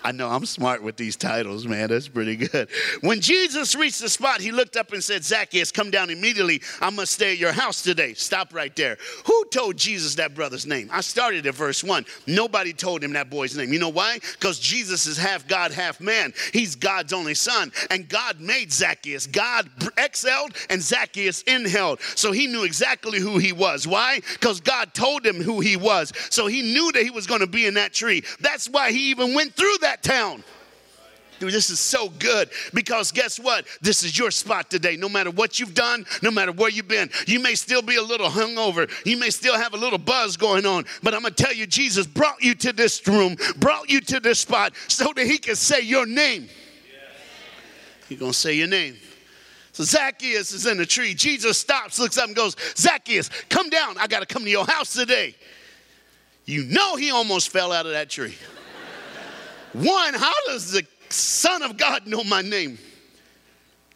I 0.05 0.13
know 0.13 0.29
I'm 0.29 0.47
smart 0.47 0.83
with 0.83 0.97
these 0.97 1.17
titles, 1.17 1.67
man. 1.67 1.89
That's 1.89 2.09
pretty 2.09 2.37
good. 2.37 2.69
When 3.01 3.21
Jesus 3.21 3.75
reached 3.75 4.01
the 4.01 4.09
spot, 4.09 4.41
he 4.41 4.53
looked 4.53 4.77
up 4.77 4.93
and 4.93 5.03
said, 5.03 5.25
Zacchaeus, 5.25 5.73
come 5.73 5.91
down 5.91 6.11
immediately. 6.11 6.63
I 6.81 6.91
must 6.91 7.13
stay 7.13 7.33
at 7.33 7.39
your 7.39 7.53
house 7.53 7.83
today. 7.83 8.15
Stop 8.15 8.55
right 8.55 8.75
there. 8.77 8.97
Who 9.27 9.45
told 9.47 9.77
Jesus 9.77 10.15
that 10.17 10.35
brother's 10.35 10.67
name? 10.67 10.89
I 10.93 11.01
started 11.01 11.47
at 11.47 11.55
verse 11.55 11.83
1. 11.83 12.07
Nobody 12.27 12.73
told 12.73 13.03
him 13.03 13.13
that 13.15 13.31
boy's 13.31 13.57
name. 13.57 13.73
You 13.73 13.79
know 13.79 13.89
why? 13.89 14.19
Because 14.33 14.59
Jesus 14.59 15.07
is 15.07 15.17
half 15.17 15.49
God, 15.49 15.73
half 15.73 16.01
man. 16.01 16.33
He's 16.53 16.77
God's 16.77 17.13
only 17.13 17.35
son. 17.35 17.73
And 17.91 18.09
God 18.09 18.41
made 18.41 18.73
Zacchaeus. 18.73 19.27
God 19.27 19.69
excelled 19.97 20.53
and 20.71 20.81
Zacchaeus 20.81 21.43
inhaled. 21.43 22.01
So 22.15 22.33
he 22.33 22.47
knew 22.47 22.65
exactly 22.65 23.19
who 23.19 23.39
he 23.39 23.53
was. 23.53 23.87
Why? 23.87 24.21
Because 24.35 24.61
God 24.61 24.95
told 24.95 25.27
him 25.27 25.43
who 25.43 25.61
he 25.61 25.77
was. 25.77 26.13
So 26.31 26.47
he 26.47 26.63
knew 26.63 26.93
that 26.93 27.03
he 27.03 27.11
was 27.11 27.27
going 27.27 27.41
to 27.41 27.47
be 27.47 27.67
in 27.67 27.75
that 27.75 27.93
tree. 27.93 28.23
That's 28.41 28.69
why 28.69 28.93
he 28.93 29.11
even 29.11 29.35
went 29.35 29.55
through 29.55 29.79
that 29.81 29.88
that 29.89 30.03
town. 30.03 30.45
Dude, 31.39 31.53
this 31.53 31.71
is 31.71 31.79
so 31.79 32.09
good 32.09 32.51
because 32.75 33.13
guess 33.13 33.39
what? 33.39 33.65
This 33.81 34.03
is 34.03 34.19
your 34.19 34.33
spot 34.33 34.71
today. 34.71 34.97
No 34.97 35.09
matter 35.09 35.31
what 35.31 35.61
you've 35.61 35.73
done, 35.73 36.05
no 36.21 36.33
matter 36.33 36.51
where 36.51 36.69
you've 36.69 36.89
been, 36.89 37.11
you 37.27 37.39
may 37.39 37.55
still 37.55 37.81
be 37.81 37.95
a 37.95 38.03
little 38.03 38.29
hungover. 38.29 38.91
You 39.07 39.17
may 39.17 39.31
still 39.31 39.57
have 39.57 39.73
a 39.73 39.77
little 39.77 40.01
buzz 40.01 40.37
going 40.37 40.67
on. 40.67 40.85
But 41.03 41.15
I'm 41.15 41.23
going 41.23 41.33
to 41.33 41.43
tell 41.43 41.55
you, 41.55 41.67
Jesus 41.67 42.07
brought 42.07 42.43
you 42.43 42.57
to 42.57 42.73
this 42.73 43.07
room, 43.07 43.37
brought 43.57 43.89
you 43.89 44.01
to 44.01 44.21
this 44.21 44.41
spot 44.41 44.73
so 44.89 45.13
that 45.15 45.27
He 45.27 45.39
can 45.39 45.55
say 45.55 45.81
your 45.81 46.07
name. 46.07 46.49
He's 48.09 48.19
going 48.19 48.33
to 48.33 48.39
say 48.39 48.55
your 48.55 48.69
name. 48.69 48.97
So 49.73 49.85
Zacchaeus 49.85 50.51
is 50.51 50.67
in 50.67 50.77
the 50.77 50.87
tree. 50.87 51.15
Jesus 51.15 51.57
stops, 51.57 52.01
looks 52.01 52.19
up, 52.19 52.27
and 52.27 52.35
goes, 52.35 52.57
Zacchaeus, 52.77 53.31
come 53.49 53.71
down. 53.71 53.97
I 53.97 54.09
got 54.09 54.21
to 54.21 54.27
come 54.27 54.43
to 54.43 54.51
your 54.51 54.67
house 54.67 54.93
today. 54.93 55.37
You 56.47 56.65
know 56.65 56.97
he 56.97 57.13
almost 57.13 57.51
fell 57.51 57.71
out 57.71 57.87
of 57.87 57.93
that 57.93 58.11
tree. 58.11 58.35
One, 59.73 60.15
how 60.15 60.35
does 60.47 60.73
the 60.73 60.87
Son 61.11 61.63
of 61.63 61.77
God 61.77 62.07
know 62.07 62.25
my 62.25 62.43
name? 62.43 62.79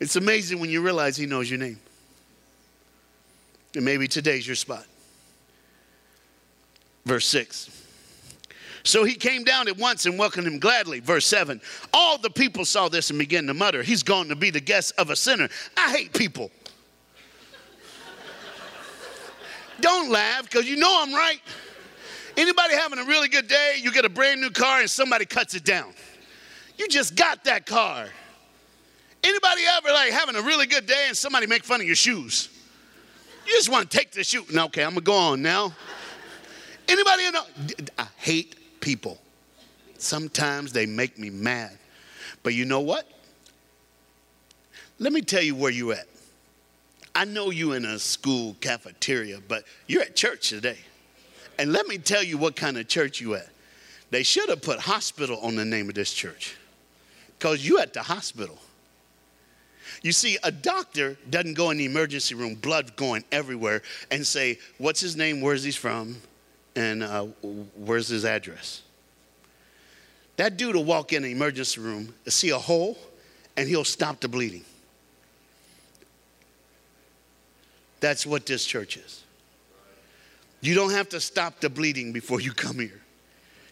It's 0.01 0.17
amazing 0.17 0.61
when 0.61 0.71
you 0.71 0.83
realize 0.83 1.17
He 1.17 1.27
knows 1.27 1.51
your 1.51 1.59
name. 1.59 1.79
And 3.75 3.85
maybe 3.85 4.07
today's 4.07 4.47
your 4.47 4.57
spot. 4.57 4.85
Verse 7.05 7.27
6 7.27 7.71
So 8.85 9.05
he 9.05 9.15
came 9.15 9.45
down 9.45 9.69
at 9.69 9.77
once 9.77 10.07
and 10.07 10.19
welcomed 10.19 10.47
him 10.47 10.59
gladly. 10.59 11.01
Verse 11.01 11.27
7 11.27 11.61
All 11.93 12.19
the 12.19 12.31
people 12.31 12.65
saw 12.65 12.89
this 12.89 13.11
and 13.11 13.19
began 13.19 13.47
to 13.47 13.55
mutter, 13.55 13.83
He's 13.83 14.03
going 14.03 14.29
to 14.29 14.37
be 14.37 14.51
the 14.51 14.61
guest 14.61 14.93
of 14.99 15.11
a 15.11 15.17
sinner. 15.17 15.49
I 15.77 15.91
hate 15.91 16.13
people. 16.13 16.51
Don't 19.81 20.11
laugh 20.11 20.43
because 20.45 20.69
you 20.69 20.77
know 20.77 21.03
I'm 21.03 21.13
right. 21.13 21.41
Anybody 22.37 22.75
having 22.75 22.99
a 22.99 23.05
really 23.05 23.29
good 23.29 23.47
day, 23.47 23.77
you 23.81 23.93
get 23.93 24.05
a 24.05 24.09
brand 24.09 24.41
new 24.41 24.51
car 24.51 24.81
and 24.81 24.89
somebody 24.89 25.25
cuts 25.25 25.55
it 25.55 25.65
down. 25.65 25.93
You 26.79 26.89
just 26.89 27.15
got 27.15 27.45
that 27.45 27.67
car. 27.67 28.07
Anybody 29.23 29.63
ever 29.77 29.93
like 29.93 30.11
having 30.11 30.37
a 30.37 30.43
really 30.43 30.67
good 30.67 30.87
day 30.87 31.05
and 31.07 31.17
somebody 31.17 31.47
make 31.47 31.65
fun 31.65 31.81
of 31.81 31.87
your 31.87 31.97
shoes? 31.97 32.49
You 33.47 33.53
just 33.53 33.69
want 33.69 33.91
to 33.91 33.97
take 33.97 34.13
the 34.13 34.25
shoe. 34.25 34.45
No, 34.53 34.67
okay, 34.67 34.83
I'm 34.83 34.91
gonna 34.91 35.03
go 35.03 35.15
on 35.15 35.43
now. 35.43 35.75
Anybody 36.89 37.31
know? 37.31 37.45
I 37.99 38.07
hate 38.17 38.81
people. 38.81 39.19
Sometimes 39.99 40.73
they 40.73 40.87
make 40.87 41.19
me 41.19 41.31
mad. 41.31 41.79
But 42.43 42.55
you 42.55 42.65
know 42.65 42.81
what? 42.81 43.09
Let 44.99 45.13
me 45.13 45.21
tell 45.21 45.43
you 45.43 45.55
where 45.55 45.71
you 45.71 45.93
at. 45.93 46.07
I 47.15 47.25
know 47.25 47.51
you 47.51 47.73
in 47.73 47.85
a 47.85 47.99
school 47.99 48.57
cafeteria, 48.61 49.39
but 49.47 49.65
you're 49.87 50.03
at 50.03 50.17
church 50.17 50.49
today. 50.49 50.79
And 51.63 51.73
let 51.73 51.87
me 51.87 51.97
tell 51.97 52.25
you 52.25 52.39
what 52.39 52.57
kind 52.57 52.77
of 52.77 52.89
church 52.89 53.21
you 53.21 53.37
at. 53.37 53.49
They 54.11 54.25
should 54.25 54.49
have 54.49 54.63
put 54.63 54.81
hospital 54.81 55.39
on 55.43 55.55
the 55.55 55.65
name 55.65 55.89
of 55.89 55.95
this 55.95 56.13
church. 56.13 56.57
Because 57.39 57.65
you 57.65 57.79
at 57.79 57.93
the 57.93 58.03
hospital. 58.03 58.59
You 60.03 60.11
see, 60.11 60.39
a 60.43 60.51
doctor 60.51 61.17
doesn't 61.31 61.55
go 61.55 61.71
in 61.71 61.77
the 61.77 61.85
emergency 61.85 62.35
room, 62.35 62.57
blood 62.57 62.97
going 62.97 63.23
everywhere, 63.31 63.83
and 64.11 64.27
say, 64.27 64.59
What's 64.79 65.01
his 65.01 65.15
name? 65.15 65.41
Where's 65.41 65.63
he 65.63 65.71
from? 65.71 66.17
And 66.75 67.05
uh, 67.05 67.27
where's 67.77 68.09
his 68.09 68.25
address? 68.25 68.83
That 70.39 70.57
dude 70.57 70.75
will 70.75 70.83
walk 70.83 71.13
in 71.13 71.23
the 71.23 71.31
emergency 71.31 71.81
room, 71.81 72.13
see 72.27 72.51
a 72.51 72.59
hole, 72.59 72.99
and 73.57 73.69
he'll 73.69 73.85
stop 73.85 74.19
the 74.19 74.27
bleeding. 74.27 74.65
That's 78.01 78.27
what 78.27 78.47
this 78.47 78.65
church 78.65 78.97
is. 78.97 79.23
You 80.63 80.75
don't 80.75 80.93
have 80.93 81.09
to 81.11 81.21
stop 81.21 81.61
the 81.61 81.69
bleeding 81.69 82.13
before 82.13 82.41
you 82.41 82.53
come 82.53 82.79
here. 82.79 83.01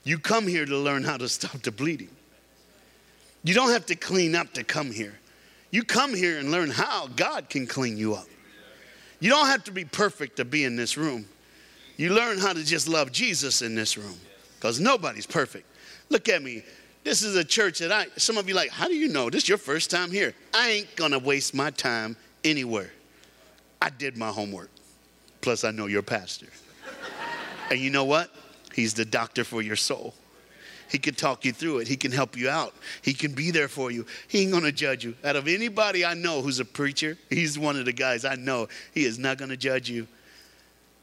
You 0.02 0.18
come 0.18 0.46
here 0.46 0.66
to 0.66 0.76
learn 0.76 1.04
how 1.04 1.16
to 1.16 1.28
stop 1.28 1.62
the 1.62 1.70
bleeding. 1.70 2.10
You 3.44 3.54
don't 3.54 3.70
have 3.70 3.86
to 3.86 3.94
clean 3.94 4.34
up 4.34 4.52
to 4.54 4.64
come 4.64 4.90
here. 4.90 5.18
You 5.70 5.84
come 5.84 6.14
here 6.14 6.38
and 6.38 6.50
learn 6.50 6.68
how 6.68 7.06
God 7.06 7.48
can 7.48 7.66
clean 7.66 7.96
you 7.96 8.14
up. 8.14 8.26
You 9.20 9.30
don't 9.30 9.46
have 9.46 9.62
to 9.64 9.70
be 9.70 9.84
perfect 9.84 10.36
to 10.38 10.44
be 10.44 10.64
in 10.64 10.74
this 10.74 10.96
room. 10.96 11.26
You 11.96 12.12
learn 12.12 12.38
how 12.38 12.52
to 12.52 12.64
just 12.64 12.88
love 12.88 13.12
Jesus 13.12 13.62
in 13.62 13.74
this 13.74 13.96
room 13.96 14.18
because 14.56 14.80
nobody's 14.80 15.26
perfect. 15.26 15.66
Look 16.08 16.28
at 16.28 16.42
me. 16.42 16.64
This 17.04 17.22
is 17.22 17.36
a 17.36 17.44
church 17.44 17.78
that 17.78 17.92
I, 17.92 18.06
some 18.16 18.36
of 18.36 18.48
you 18.48 18.54
like, 18.54 18.70
how 18.70 18.88
do 18.88 18.94
you 18.94 19.08
know? 19.08 19.30
This 19.30 19.44
is 19.44 19.48
your 19.48 19.58
first 19.58 19.90
time 19.90 20.10
here. 20.10 20.34
I 20.52 20.70
ain't 20.70 20.96
gonna 20.96 21.18
waste 21.18 21.54
my 21.54 21.70
time 21.70 22.16
anywhere. 22.42 22.90
I 23.80 23.90
did 23.90 24.16
my 24.16 24.28
homework. 24.28 24.70
Plus, 25.40 25.62
I 25.62 25.70
know 25.70 25.86
your 25.86 26.02
pastor. 26.02 26.48
And 27.70 27.78
you 27.78 27.90
know 27.90 28.04
what? 28.04 28.30
He's 28.74 28.94
the 28.94 29.04
doctor 29.04 29.44
for 29.44 29.62
your 29.62 29.76
soul. 29.76 30.14
He 30.90 30.98
can 30.98 31.14
talk 31.14 31.44
you 31.44 31.52
through 31.52 31.78
it. 31.78 31.88
He 31.88 31.96
can 31.96 32.10
help 32.10 32.36
you 32.36 32.50
out. 32.50 32.74
He 33.02 33.14
can 33.14 33.32
be 33.32 33.52
there 33.52 33.68
for 33.68 33.92
you. 33.92 34.06
He 34.26 34.42
ain't 34.42 34.52
gonna 34.52 34.72
judge 34.72 35.04
you. 35.04 35.14
Out 35.24 35.36
of 35.36 35.46
anybody 35.46 36.04
I 36.04 36.14
know 36.14 36.42
who's 36.42 36.58
a 36.58 36.64
preacher, 36.64 37.16
he's 37.28 37.58
one 37.58 37.76
of 37.76 37.84
the 37.84 37.92
guys 37.92 38.24
I 38.24 38.34
know. 38.34 38.66
He 38.92 39.04
is 39.04 39.18
not 39.18 39.38
gonna 39.38 39.56
judge 39.56 39.88
you. 39.88 40.08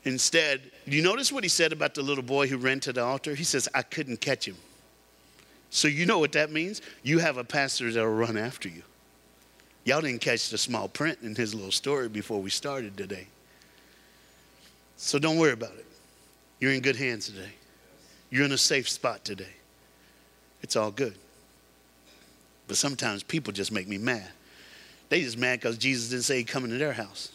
Instead, 0.04 0.62
you 0.86 1.02
notice 1.02 1.32
what 1.32 1.44
he 1.44 1.50
said 1.50 1.72
about 1.72 1.94
the 1.94 2.02
little 2.02 2.24
boy 2.24 2.48
who 2.48 2.58
ran 2.58 2.80
to 2.82 2.94
the 2.94 3.04
altar? 3.04 3.34
He 3.34 3.44
says, 3.44 3.68
I 3.74 3.82
couldn't 3.82 4.22
catch 4.22 4.48
him. 4.48 4.58
So 5.70 5.88
you 5.88 6.06
know 6.06 6.20
what 6.20 6.34
that 6.34 6.52
means? 6.52 6.82
You 7.04 7.20
have 7.20 7.38
a 7.38 7.44
pastor 7.44 7.92
that'll 7.92 8.10
run 8.10 8.38
after 8.38 8.70
you. 8.70 8.84
Y'all 9.84 10.02
didn't 10.02 10.22
catch 10.22 10.50
the 10.50 10.58
small 10.58 10.90
print 10.90 11.20
in 11.24 11.36
his 11.36 11.54
little 11.54 11.72
story 11.72 12.10
before 12.10 12.42
we 12.42 12.50
started 12.50 12.98
today. 12.98 13.28
So 14.98 15.20
don't 15.20 15.38
worry 15.38 15.54
about 15.54 15.74
it. 15.74 15.86
You're 16.60 16.72
in 16.72 16.82
good 16.82 16.96
hands 16.96 17.28
today. 17.28 17.52
You're 18.30 18.46
in 18.46 18.52
a 18.52 18.58
safe 18.58 18.90
spot 18.90 19.24
today. 19.24 19.54
It's 20.62 20.76
all 20.76 20.92
good. 20.92 21.16
But 22.68 22.78
sometimes 22.78 23.24
people 23.24 23.54
just 23.54 23.72
make 23.72 23.88
me 23.88 23.98
mad. 23.98 24.28
They 25.10 25.22
just 25.22 25.38
mad 25.38 25.60
because 25.60 25.78
Jesus 25.78 26.10
didn't 26.10 26.24
say 26.24 26.38
he'd 26.38 26.48
come 26.48 26.66
into 26.66 26.78
their 26.78 26.94
house. 26.94 27.32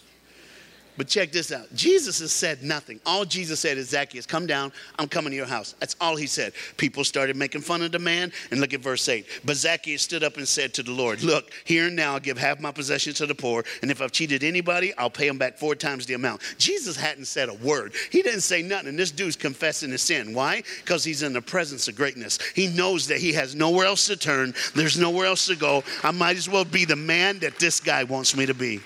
But 0.97 1.09
check 1.09 1.33
this 1.33 1.53
out. 1.53 1.75
Jesus 1.75 2.19
has 2.19 2.33
said 2.33 2.63
nothing. 2.63 3.01
All 3.07 3.25
Jesus 3.25 3.61
said 3.61 3.79
is, 3.79 3.89
Zacchaeus, 3.89 4.27
come 4.27 4.47
down. 4.47 4.73
I'm 4.99 5.09
coming 5.09 5.31
to 5.31 5.37
your 5.37 5.47
house. 5.47 5.75
That's 5.81 5.97
all 6.01 6.17
he 6.17 6.27
said. 6.27 6.53
People 6.77 7.03
started 7.03 7.35
making 7.35 7.63
fun 7.63 7.81
of 7.81 7.93
the 7.93 7.99
man. 7.99 8.31
And 8.51 8.61
look 8.61 8.75
at 8.75 8.81
verse 8.81 9.09
8. 9.09 9.27
But 9.45 9.57
Zacchaeus 9.57 10.03
stood 10.03 10.23
up 10.23 10.37
and 10.37 10.47
said 10.47 10.75
to 10.75 10.83
the 10.83 10.93
Lord, 10.93 11.23
Look, 11.23 11.51
here 11.65 11.87
and 11.87 11.97
now 11.97 12.17
I 12.17 12.19
give 12.19 12.37
half 12.37 12.61
my 12.61 12.73
possessions 12.73 13.17
to 13.17 13.27
the 13.27 13.35
poor. 13.35 13.65
And 13.81 13.91
if 13.91 14.03
I've 14.03 14.13
cheated 14.13 14.45
anybody, 14.45 14.95
I'll 14.99 15.09
pay 15.09 15.29
them 15.29 15.39
back 15.39 15.57
four 15.57 15.75
times 15.75 16.05
the 16.05 16.15
amount. 16.15 16.43
Jesus 16.59 16.97
hadn't 16.97 17.25
said 17.25 17.49
a 17.49 17.55
word. 17.55 17.95
He 18.11 18.21
didn't 18.21 18.43
say 18.43 18.61
nothing. 18.61 18.89
And 18.89 18.99
this 18.99 19.11
dude's 19.11 19.37
confessing 19.37 19.91
his 19.91 20.03
sin. 20.03 20.35
Why? 20.35 20.63
Because 20.85 21.05
he's 21.05 21.23
in 21.23 21.33
the 21.33 21.43
presence 21.43 21.89
of 21.89 21.97
greatness. 21.97 22.39
He 22.55 22.67
knows 22.67 23.07
that 23.07 23.19
he 23.19 23.33
has 23.33 23.55
nowhere 23.55 23.87
else 23.87 24.07
to 24.09 24.17
turn. 24.17 24.53
There's 24.75 24.99
nowhere 24.99 25.27
else 25.27 25.47
to 25.47 25.57
go. 25.57 25.85
I 26.03 26.11
might 26.11 26.37
as 26.37 26.51
well 26.51 26.67
be 26.67 26.85
the 26.85 26.97
man 26.97 27.39
that 27.39 27.59
this 27.59 27.81
guy 27.81 28.05
wants 28.05 28.37
me 28.37 28.45
to 28.45 28.55
be 28.55 28.81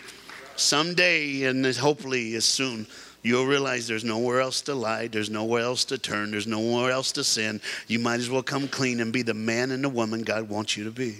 someday, 0.56 1.44
and 1.44 1.64
hopefully 1.76 2.34
as 2.34 2.44
soon, 2.44 2.86
you'll 3.22 3.46
realize 3.46 3.86
there's 3.86 4.04
nowhere 4.04 4.40
else 4.40 4.60
to 4.62 4.75
lie, 4.75 5.08
there's 5.08 5.30
nowhere 5.30 5.62
else 5.62 5.84
to 5.86 5.98
turn, 5.98 6.30
there's 6.30 6.46
nowhere 6.46 6.90
else 6.90 7.12
to 7.12 7.25
sin. 7.25 7.60
You 7.86 7.98
might 7.98 8.20
as 8.20 8.30
well 8.30 8.42
come 8.42 8.68
clean 8.68 9.00
and 9.00 9.12
be 9.12 9.22
the 9.22 9.34
man 9.34 9.70
and 9.70 9.82
the 9.82 9.88
woman 9.88 10.22
God 10.22 10.48
wants 10.48 10.76
you 10.76 10.84
to 10.84 10.90
be 10.90 11.16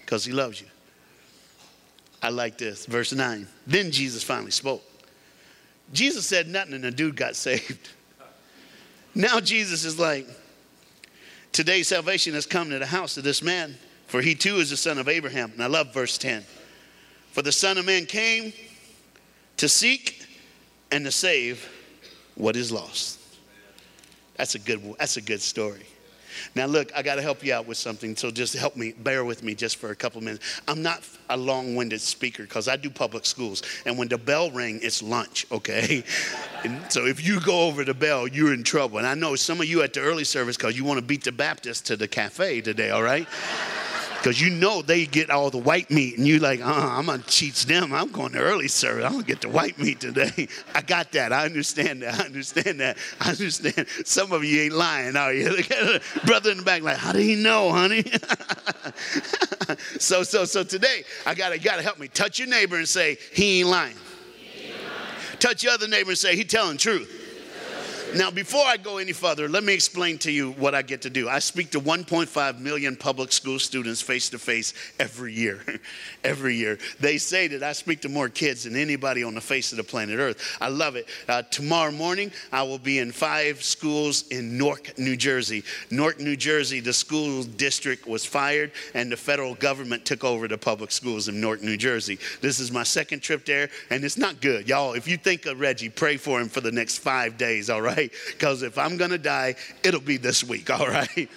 because 0.00 0.24
He 0.24 0.32
loves 0.32 0.60
you. 0.60 0.66
I 2.22 2.30
like 2.30 2.56
this. 2.56 2.86
Verse 2.86 3.12
9. 3.12 3.46
Then 3.66 3.90
Jesus 3.90 4.22
finally 4.22 4.50
spoke. 4.50 4.82
Jesus 5.92 6.26
said 6.26 6.48
nothing, 6.48 6.74
and 6.74 6.84
the 6.84 6.90
dude 6.90 7.16
got 7.16 7.36
saved. 7.36 7.90
Now 9.14 9.40
Jesus 9.40 9.84
is 9.84 9.98
like, 9.98 10.26
Today 11.54 11.84
salvation 11.84 12.34
has 12.34 12.46
come 12.46 12.70
to 12.70 12.80
the 12.80 12.86
house 12.86 13.16
of 13.16 13.22
this 13.22 13.40
man, 13.40 13.76
for 14.08 14.20
he 14.20 14.34
too 14.34 14.56
is 14.56 14.70
the 14.70 14.76
son 14.76 14.98
of 14.98 15.08
Abraham. 15.08 15.52
And 15.52 15.62
I 15.62 15.68
love 15.68 15.94
verse 15.94 16.18
10. 16.18 16.44
For 17.34 17.42
the 17.42 17.50
Son 17.50 17.78
of 17.78 17.84
Man 17.84 18.06
came 18.06 18.52
to 19.56 19.68
seek 19.68 20.24
and 20.92 21.04
to 21.04 21.10
save 21.10 21.68
what 22.36 22.54
is 22.54 22.70
lost. 22.70 23.18
That's 24.36 24.54
a 24.54 24.60
good, 24.60 24.94
that's 25.00 25.16
a 25.16 25.20
good 25.20 25.42
story. 25.42 25.82
Now, 26.54 26.66
look, 26.66 26.92
I 26.94 27.02
got 27.02 27.16
to 27.16 27.22
help 27.22 27.42
you 27.42 27.52
out 27.52 27.66
with 27.66 27.76
something, 27.76 28.14
so 28.14 28.30
just 28.30 28.54
help 28.54 28.76
me, 28.76 28.92
bear 28.92 29.24
with 29.24 29.42
me 29.42 29.56
just 29.56 29.78
for 29.78 29.90
a 29.90 29.96
couple 29.96 30.20
minutes. 30.20 30.60
I'm 30.68 30.80
not 30.80 31.02
a 31.28 31.36
long 31.36 31.74
winded 31.74 32.00
speaker 32.00 32.44
because 32.44 32.68
I 32.68 32.76
do 32.76 32.88
public 32.88 33.26
schools, 33.26 33.64
and 33.84 33.98
when 33.98 34.06
the 34.06 34.18
bell 34.18 34.52
ring, 34.52 34.78
it's 34.80 35.02
lunch, 35.02 35.44
okay? 35.50 36.04
so 36.88 37.04
if 37.06 37.26
you 37.26 37.40
go 37.40 37.66
over 37.66 37.84
the 37.84 37.94
bell, 37.94 38.28
you're 38.28 38.54
in 38.54 38.62
trouble. 38.62 38.98
And 38.98 39.08
I 39.08 39.14
know 39.14 39.34
some 39.34 39.60
of 39.60 39.66
you 39.66 39.82
at 39.82 39.92
the 39.92 40.02
early 40.02 40.24
service 40.24 40.56
because 40.56 40.78
you 40.78 40.84
want 40.84 40.98
to 41.00 41.04
beat 41.04 41.24
the 41.24 41.32
Baptist 41.32 41.86
to 41.86 41.96
the 41.96 42.06
cafe 42.06 42.60
today, 42.60 42.90
all 42.90 43.02
right? 43.02 43.26
Because 44.24 44.40
you 44.40 44.48
know 44.48 44.80
they 44.80 45.04
get 45.04 45.28
all 45.28 45.50
the 45.50 45.58
white 45.58 45.90
meat, 45.90 46.16
and 46.16 46.26
you're 46.26 46.40
like, 46.40 46.62
uh, 46.62 46.64
I'm 46.64 47.04
gonna 47.04 47.22
teach 47.26 47.66
them. 47.66 47.92
I'm 47.92 48.10
going 48.10 48.32
to 48.32 48.38
early 48.38 48.68
service. 48.68 49.04
I'm 49.04 49.12
gonna 49.12 49.24
get 49.24 49.42
the 49.42 49.50
white 49.50 49.78
meat 49.78 50.00
today. 50.00 50.48
I 50.74 50.80
got 50.80 51.12
that. 51.12 51.30
I 51.30 51.44
understand 51.44 52.00
that. 52.00 52.18
I 52.18 52.24
understand 52.24 52.80
that. 52.80 52.96
I 53.20 53.32
understand. 53.32 53.86
Some 54.06 54.32
of 54.32 54.42
you 54.42 54.62
ain't 54.62 54.72
lying, 54.72 55.14
are 55.14 55.34
you? 55.34 55.54
Brother 56.24 56.52
in 56.52 56.56
the 56.56 56.62
back, 56.62 56.80
like, 56.80 56.96
how 56.96 57.12
do 57.12 57.22
you 57.22 57.36
know, 57.36 57.70
honey? 57.70 58.02
so, 59.98 60.22
so, 60.22 60.46
so 60.46 60.64
today, 60.64 61.04
I 61.26 61.34
gotta, 61.34 61.58
gotta 61.58 61.82
help 61.82 61.98
me. 61.98 62.08
Touch 62.08 62.38
your 62.38 62.48
neighbor 62.48 62.78
and 62.78 62.88
say, 62.88 63.18
he 63.34 63.60
ain't 63.60 63.68
lying. 63.68 63.96
He 64.38 64.68
ain't 64.68 64.72
lying. 64.72 65.38
Touch 65.38 65.62
your 65.62 65.74
other 65.74 65.86
neighbor 65.86 66.12
and 66.12 66.18
say, 66.18 66.34
he 66.34 66.44
telling 66.44 66.78
truth. 66.78 67.23
Now, 68.14 68.30
before 68.30 68.64
I 68.64 68.76
go 68.76 68.98
any 68.98 69.12
further, 69.12 69.48
let 69.48 69.64
me 69.64 69.74
explain 69.74 70.18
to 70.18 70.30
you 70.30 70.52
what 70.52 70.72
I 70.72 70.82
get 70.82 71.02
to 71.02 71.10
do. 71.10 71.28
I 71.28 71.40
speak 71.40 71.72
to 71.72 71.80
1.5 71.80 72.60
million 72.60 72.94
public 72.94 73.32
school 73.32 73.58
students 73.58 74.00
face 74.00 74.28
to 74.30 74.38
face 74.38 74.72
every 75.00 75.32
year. 75.32 75.60
every 76.24 76.54
year. 76.54 76.78
They 77.00 77.18
say 77.18 77.48
that 77.48 77.64
I 77.64 77.72
speak 77.72 78.02
to 78.02 78.08
more 78.08 78.28
kids 78.28 78.64
than 78.64 78.76
anybody 78.76 79.24
on 79.24 79.34
the 79.34 79.40
face 79.40 79.72
of 79.72 79.78
the 79.78 79.84
planet 79.84 80.20
Earth. 80.20 80.56
I 80.60 80.68
love 80.68 80.94
it. 80.94 81.08
Uh, 81.28 81.42
tomorrow 81.42 81.90
morning, 81.90 82.30
I 82.52 82.62
will 82.62 82.78
be 82.78 83.00
in 83.00 83.10
five 83.10 83.64
schools 83.64 84.28
in 84.28 84.56
Newark, 84.56 84.96
New 84.96 85.16
Jersey. 85.16 85.64
Newark, 85.90 86.20
New 86.20 86.36
Jersey, 86.36 86.78
the 86.78 86.92
school 86.92 87.42
district 87.42 88.06
was 88.06 88.24
fired, 88.24 88.70
and 88.94 89.10
the 89.10 89.16
federal 89.16 89.56
government 89.56 90.04
took 90.04 90.22
over 90.22 90.46
the 90.46 90.58
public 90.58 90.92
schools 90.92 91.26
in 91.26 91.40
Newark, 91.40 91.62
New 91.62 91.76
Jersey. 91.76 92.20
This 92.40 92.60
is 92.60 92.70
my 92.70 92.84
second 92.84 93.22
trip 93.22 93.44
there, 93.44 93.70
and 93.90 94.04
it's 94.04 94.16
not 94.16 94.40
good. 94.40 94.68
Y'all, 94.68 94.92
if 94.92 95.08
you 95.08 95.16
think 95.16 95.46
of 95.46 95.58
Reggie, 95.58 95.88
pray 95.88 96.16
for 96.16 96.40
him 96.40 96.48
for 96.48 96.60
the 96.60 96.70
next 96.70 96.98
five 96.98 97.36
days, 97.36 97.68
all 97.68 97.82
right? 97.82 98.03
Because 98.28 98.62
if 98.62 98.78
I'm 98.78 98.96
going 98.96 99.10
to 99.10 99.18
die, 99.18 99.56
it'll 99.82 100.00
be 100.00 100.16
this 100.16 100.44
week, 100.44 100.70
all 100.78 100.86
right? 100.86 101.28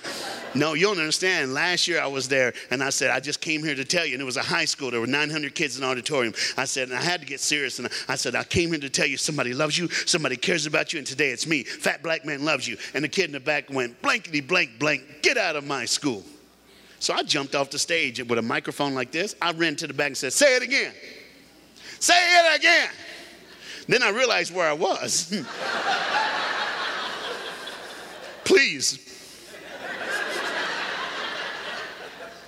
No, 0.56 0.74
you 0.74 0.88
don't 0.88 1.00
understand. 1.00 1.54
Last 1.54 1.88
year 1.88 2.02
I 2.02 2.08
was 2.08 2.28
there 2.28 2.54
and 2.72 2.84
I 2.84 2.90
said, 2.90 3.12
I 3.12 3.20
just 3.20 3.42
came 3.42 3.64
here 3.64 3.76
to 3.76 3.86
tell 3.86 4.06
you. 4.06 4.14
And 4.14 4.22
it 4.22 4.26
was 4.26 4.38
a 4.38 4.44
high 4.44 4.66
school. 4.66 4.92
There 4.92 5.00
were 5.00 5.08
900 5.08 5.54
kids 5.54 5.76
in 5.76 5.82
the 5.82 5.88
auditorium. 5.88 6.34
I 6.58 6.66
said, 6.66 6.90
and 6.90 6.98
I 6.98 7.02
had 7.02 7.22
to 7.22 7.28
get 7.28 7.40
serious. 7.40 7.80
And 7.80 7.90
I 8.08 8.16
said, 8.16 8.36
I 8.36 8.44
came 8.44 8.70
here 8.70 8.80
to 8.80 8.90
tell 8.90 9.06
you 9.06 9.18
somebody 9.18 9.54
loves 9.54 9.78
you, 9.78 9.90
somebody 9.90 10.36
cares 10.36 10.66
about 10.66 10.94
you, 10.94 11.00
and 11.00 11.08
today 11.08 11.30
it's 11.30 11.46
me. 11.46 11.64
Fat 11.64 12.02
black 12.02 12.26
man 12.26 12.44
loves 12.46 12.68
you. 12.68 12.78
And 12.94 13.04
the 13.04 13.10
kid 13.10 13.26
in 13.26 13.34
the 13.34 13.40
back 13.40 13.70
went, 13.70 14.02
blankety 14.02 14.42
blank 14.42 14.80
blank, 14.80 15.04
get 15.22 15.38
out 15.38 15.56
of 15.56 15.66
my 15.66 15.86
school. 15.86 16.24
So 17.00 17.14
I 17.14 17.24
jumped 17.24 17.56
off 17.56 17.70
the 17.70 17.80
stage 17.80 18.20
with 18.24 18.40
a 18.40 18.42
microphone 18.42 18.94
like 18.96 19.12
this. 19.12 19.36
I 19.42 19.52
ran 19.52 19.76
to 19.78 19.88
the 19.88 19.94
back 19.94 20.08
and 20.08 20.18
said, 20.18 20.34
Say 20.34 20.56
it 20.56 20.64
again. 20.64 20.94
Say 22.00 22.16
it 22.16 22.60
again. 22.60 22.90
Then 23.88 24.04
I 24.04 24.10
realized 24.10 24.54
where 24.54 24.70
I 24.70 24.74
was. 24.74 25.32
Please. 28.48 28.98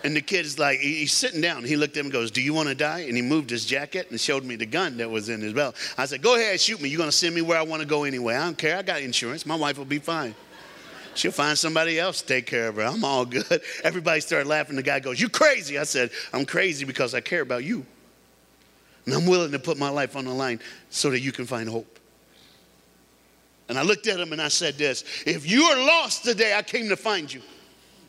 And 0.02 0.16
the 0.16 0.22
kid 0.22 0.46
is 0.46 0.58
like, 0.58 0.80
he's 0.80 1.12
sitting 1.12 1.42
down. 1.42 1.66
He 1.66 1.76
looked 1.76 1.98
at 1.98 2.00
him 2.00 2.06
and 2.06 2.14
goes, 2.14 2.32
Do 2.32 2.42
you 2.42 2.54
want 2.54 2.70
to 2.70 2.76
die? 2.76 3.00
And 3.00 3.18
he 3.18 3.22
moved 3.22 3.50
his 3.50 3.66
jacket 3.66 4.10
and 4.10 4.20
showed 4.20 4.46
me 4.46 4.56
the 4.56 4.66
gun 4.66 4.96
that 4.98 5.10
was 5.10 5.28
in 5.28 5.42
his 5.42 5.52
belt. 5.52 5.76
I 5.98 6.06
said, 6.06 6.22
Go 6.22 6.36
ahead, 6.36 6.62
shoot 6.62 6.82
me. 6.82 6.88
You're 6.88 7.00
going 7.00 7.10
to 7.10 7.16
send 7.16 7.36
me 7.36 7.42
where 7.42 7.60
I 7.60 7.64
want 7.64 7.82
to 7.82 7.88
go 7.88 8.06
anyway. 8.06 8.36
I 8.36 8.46
don't 8.46 8.58
care. 8.58 8.78
I 8.78 8.82
got 8.82 9.02
insurance. 9.02 9.46
My 9.46 9.56
wife 9.56 9.78
will 9.78 9.84
be 9.84 10.00
fine. 10.00 10.36
She'll 11.16 11.34
find 11.34 11.58
somebody 11.58 12.00
else 12.00 12.22
to 12.22 12.28
take 12.28 12.46
care 12.46 12.70
of 12.70 12.78
her. 12.78 12.84
I'm 12.84 13.04
all 13.04 13.26
good. 13.26 13.62
Everybody 13.84 14.22
started 14.22 14.48
laughing. 14.48 14.78
The 14.78 14.84
guy 14.84 15.02
goes, 15.02 15.20
You 15.20 15.28
crazy. 15.28 15.78
I 15.78 15.84
said, 15.84 16.12
I'm 16.32 16.46
crazy 16.46 16.86
because 16.86 17.14
I 17.14 17.20
care 17.20 17.42
about 17.42 17.66
you. 17.66 17.86
And 19.06 19.14
I'm 19.14 19.26
willing 19.26 19.52
to 19.52 19.60
put 19.60 19.78
my 19.78 19.90
life 19.90 20.16
on 20.16 20.24
the 20.24 20.34
line 20.34 20.62
so 20.90 21.10
that 21.10 21.20
you 21.20 21.34
can 21.34 21.46
find 21.46 21.68
hope. 21.68 21.99
And 23.70 23.78
I 23.78 23.84
looked 23.84 24.08
at 24.08 24.20
him 24.20 24.34
and 24.34 24.42
I 24.42 24.48
said 24.48 24.78
this 24.78 25.04
If 25.26 25.50
you 25.50 25.64
are 25.64 25.78
lost 25.78 26.26
today, 26.26 26.56
I 26.56 26.64
came 26.64 26.90
to 26.90 26.98
find 26.98 27.32
you. 27.32 27.42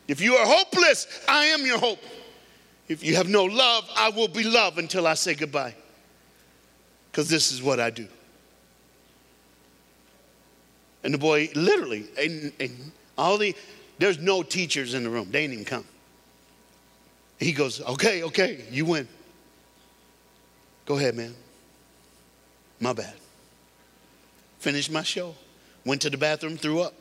If 0.07 0.19
you 0.19 0.35
are 0.35 0.45
hopeless, 0.45 1.07
I 1.29 1.45
am 1.45 1.65
your 1.65 1.77
hope. 1.77 1.99
If 2.87 3.03
you 3.03 3.15
have 3.15 3.29
no 3.29 3.45
love, 3.45 3.87
I 3.95 4.09
will 4.09 4.27
be 4.27 4.43
love 4.43 4.77
until 4.79 5.07
I 5.07 5.13
say 5.13 5.35
goodbye. 5.35 5.75
Because 7.09 7.29
this 7.29 7.51
is 7.51 7.61
what 7.63 7.79
I 7.79 7.91
do. 7.91 8.07
And 11.03 11.13
the 11.13 11.17
boy 11.17 11.49
literally, 11.55 12.05
and, 12.19 12.51
and 12.59 12.91
all 13.17 13.37
the, 13.37 13.55
there's 13.99 14.19
no 14.19 14.43
teachers 14.43 14.93
in 14.93 15.03
the 15.03 15.09
room. 15.09 15.31
They 15.31 15.41
didn't 15.41 15.53
even 15.53 15.65
come. 15.65 15.85
He 17.39 17.53
goes, 17.53 17.81
okay, 17.81 18.23
okay, 18.23 18.65
you 18.71 18.85
win. 18.85 19.07
Go 20.85 20.97
ahead, 20.97 21.15
man. 21.15 21.33
My 22.79 22.93
bad. 22.93 23.13
Finish 24.59 24.89
my 24.89 25.03
show. 25.03 25.35
Went 25.85 26.01
to 26.01 26.09
the 26.09 26.17
bathroom, 26.17 26.57
threw 26.57 26.81
up. 26.81 26.93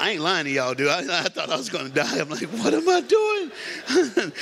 I 0.00 0.12
ain't 0.12 0.22
lying 0.22 0.46
to 0.46 0.50
y'all, 0.50 0.72
dude. 0.72 0.88
I, 0.88 1.00
I 1.00 1.22
thought 1.24 1.50
I 1.50 1.56
was 1.56 1.68
going 1.68 1.88
to 1.88 1.92
die. 1.92 2.18
I'm 2.18 2.30
like, 2.30 2.48
what 2.48 2.72
am 2.72 2.88
I 2.88 3.02
doing? 3.02 3.50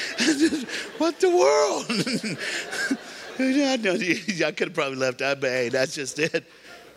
what 0.98 1.18
the 1.18 1.30
world? 1.30 1.84
I, 3.40 4.52
could 4.52 4.68
have 4.68 4.74
probably 4.74 4.96
left 4.96 5.20
out, 5.20 5.40
but 5.40 5.50
hey, 5.50 5.68
that's 5.68 5.94
just 5.96 6.18
it. 6.20 6.44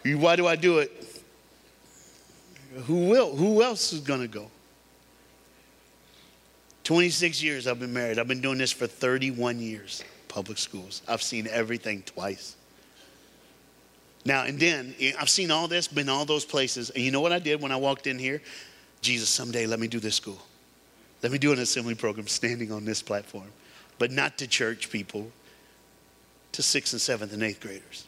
Why 0.05 0.35
do 0.35 0.45
I 0.45 0.55
do 0.55 0.77
it? 0.77 0.91
Who 2.83 3.07
will? 3.09 3.35
Who 3.35 3.63
else 3.63 3.93
is 3.93 4.01
going 4.01 4.21
to 4.21 4.27
go? 4.27 4.49
26 6.83 7.41
years 7.41 7.67
I've 7.67 7.79
been 7.79 7.93
married. 7.93 8.19
I've 8.19 8.27
been 8.27 8.41
doing 8.41 8.57
this 8.57 8.71
for 8.71 8.85
31 8.87 9.59
years, 9.59 10.03
public 10.27 10.57
schools. 10.57 11.01
I've 11.07 11.21
seen 11.21 11.47
everything 11.47 12.03
twice. 12.03 12.55
Now, 14.25 14.43
and 14.43 14.59
then 14.59 14.93
eh, 14.99 15.13
I've 15.19 15.29
seen 15.29 15.51
all 15.51 15.67
this, 15.67 15.87
been 15.87 16.09
all 16.09 16.25
those 16.25 16.45
places. 16.45 16.89
And 16.91 17.03
you 17.03 17.11
know 17.11 17.21
what 17.21 17.31
I 17.31 17.39
did 17.39 17.61
when 17.61 17.71
I 17.71 17.77
walked 17.77 18.07
in 18.07 18.19
here? 18.19 18.41
Jesus, 19.01 19.29
someday 19.29 19.65
let 19.65 19.79
me 19.79 19.87
do 19.87 19.99
this 19.99 20.15
school. 20.15 20.39
Let 21.23 21.31
me 21.31 21.37
do 21.37 21.51
an 21.51 21.59
assembly 21.59 21.95
program 21.95 22.27
standing 22.27 22.71
on 22.71 22.85
this 22.85 23.01
platform. 23.01 23.47
But 23.97 24.11
not 24.11 24.37
to 24.39 24.47
church 24.47 24.89
people, 24.89 25.31
to 26.53 26.63
sixth 26.63 26.93
and 26.93 27.01
seventh 27.01 27.33
and 27.33 27.43
eighth 27.43 27.61
graders. 27.61 28.07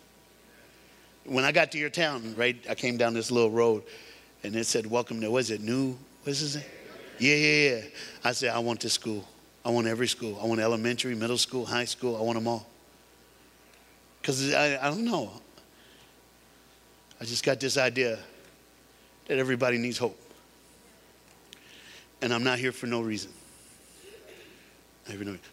When 1.25 1.45
I 1.45 1.51
got 1.51 1.71
to 1.71 1.77
your 1.77 1.89
town, 1.89 2.35
right, 2.35 2.57
I 2.69 2.75
came 2.75 2.97
down 2.97 3.13
this 3.13 3.31
little 3.31 3.51
road 3.51 3.83
and 4.43 4.55
it 4.55 4.65
said, 4.65 4.85
Welcome 4.85 5.21
to, 5.21 5.31
was 5.31 5.51
it 5.51 5.61
new? 5.61 5.97
What's 6.23 6.39
his 6.39 6.55
name? 6.55 6.65
Yeah, 7.19 7.35
yeah, 7.35 7.69
yeah. 7.69 7.81
I 8.23 8.31
said, 8.33 8.49
I 8.49 8.59
want 8.59 8.81
this 8.81 8.93
school. 8.93 9.25
I 9.63 9.69
want 9.69 9.87
every 9.87 10.07
school. 10.07 10.37
I 10.41 10.45
want 10.45 10.59
elementary, 10.59 11.15
middle 11.15 11.37
school, 11.37 11.65
high 11.65 11.85
school. 11.85 12.17
I 12.17 12.21
want 12.21 12.37
them 12.37 12.47
all. 12.47 12.67
Because 14.21 14.53
I, 14.53 14.77
I 14.85 14.89
don't 14.89 15.05
know. 15.05 15.31
I 17.23 17.25
just 17.25 17.45
got 17.45 17.57
this 17.57 17.77
idea 17.77 18.19
that 19.27 19.37
everybody 19.37 19.77
needs 19.77 19.97
hope. 19.97 20.19
And 22.21 22.33
I'm 22.33 22.43
not 22.43 22.59
here 22.59 22.73
for 22.73 22.85
no 22.85 22.99
reason. 22.99 23.31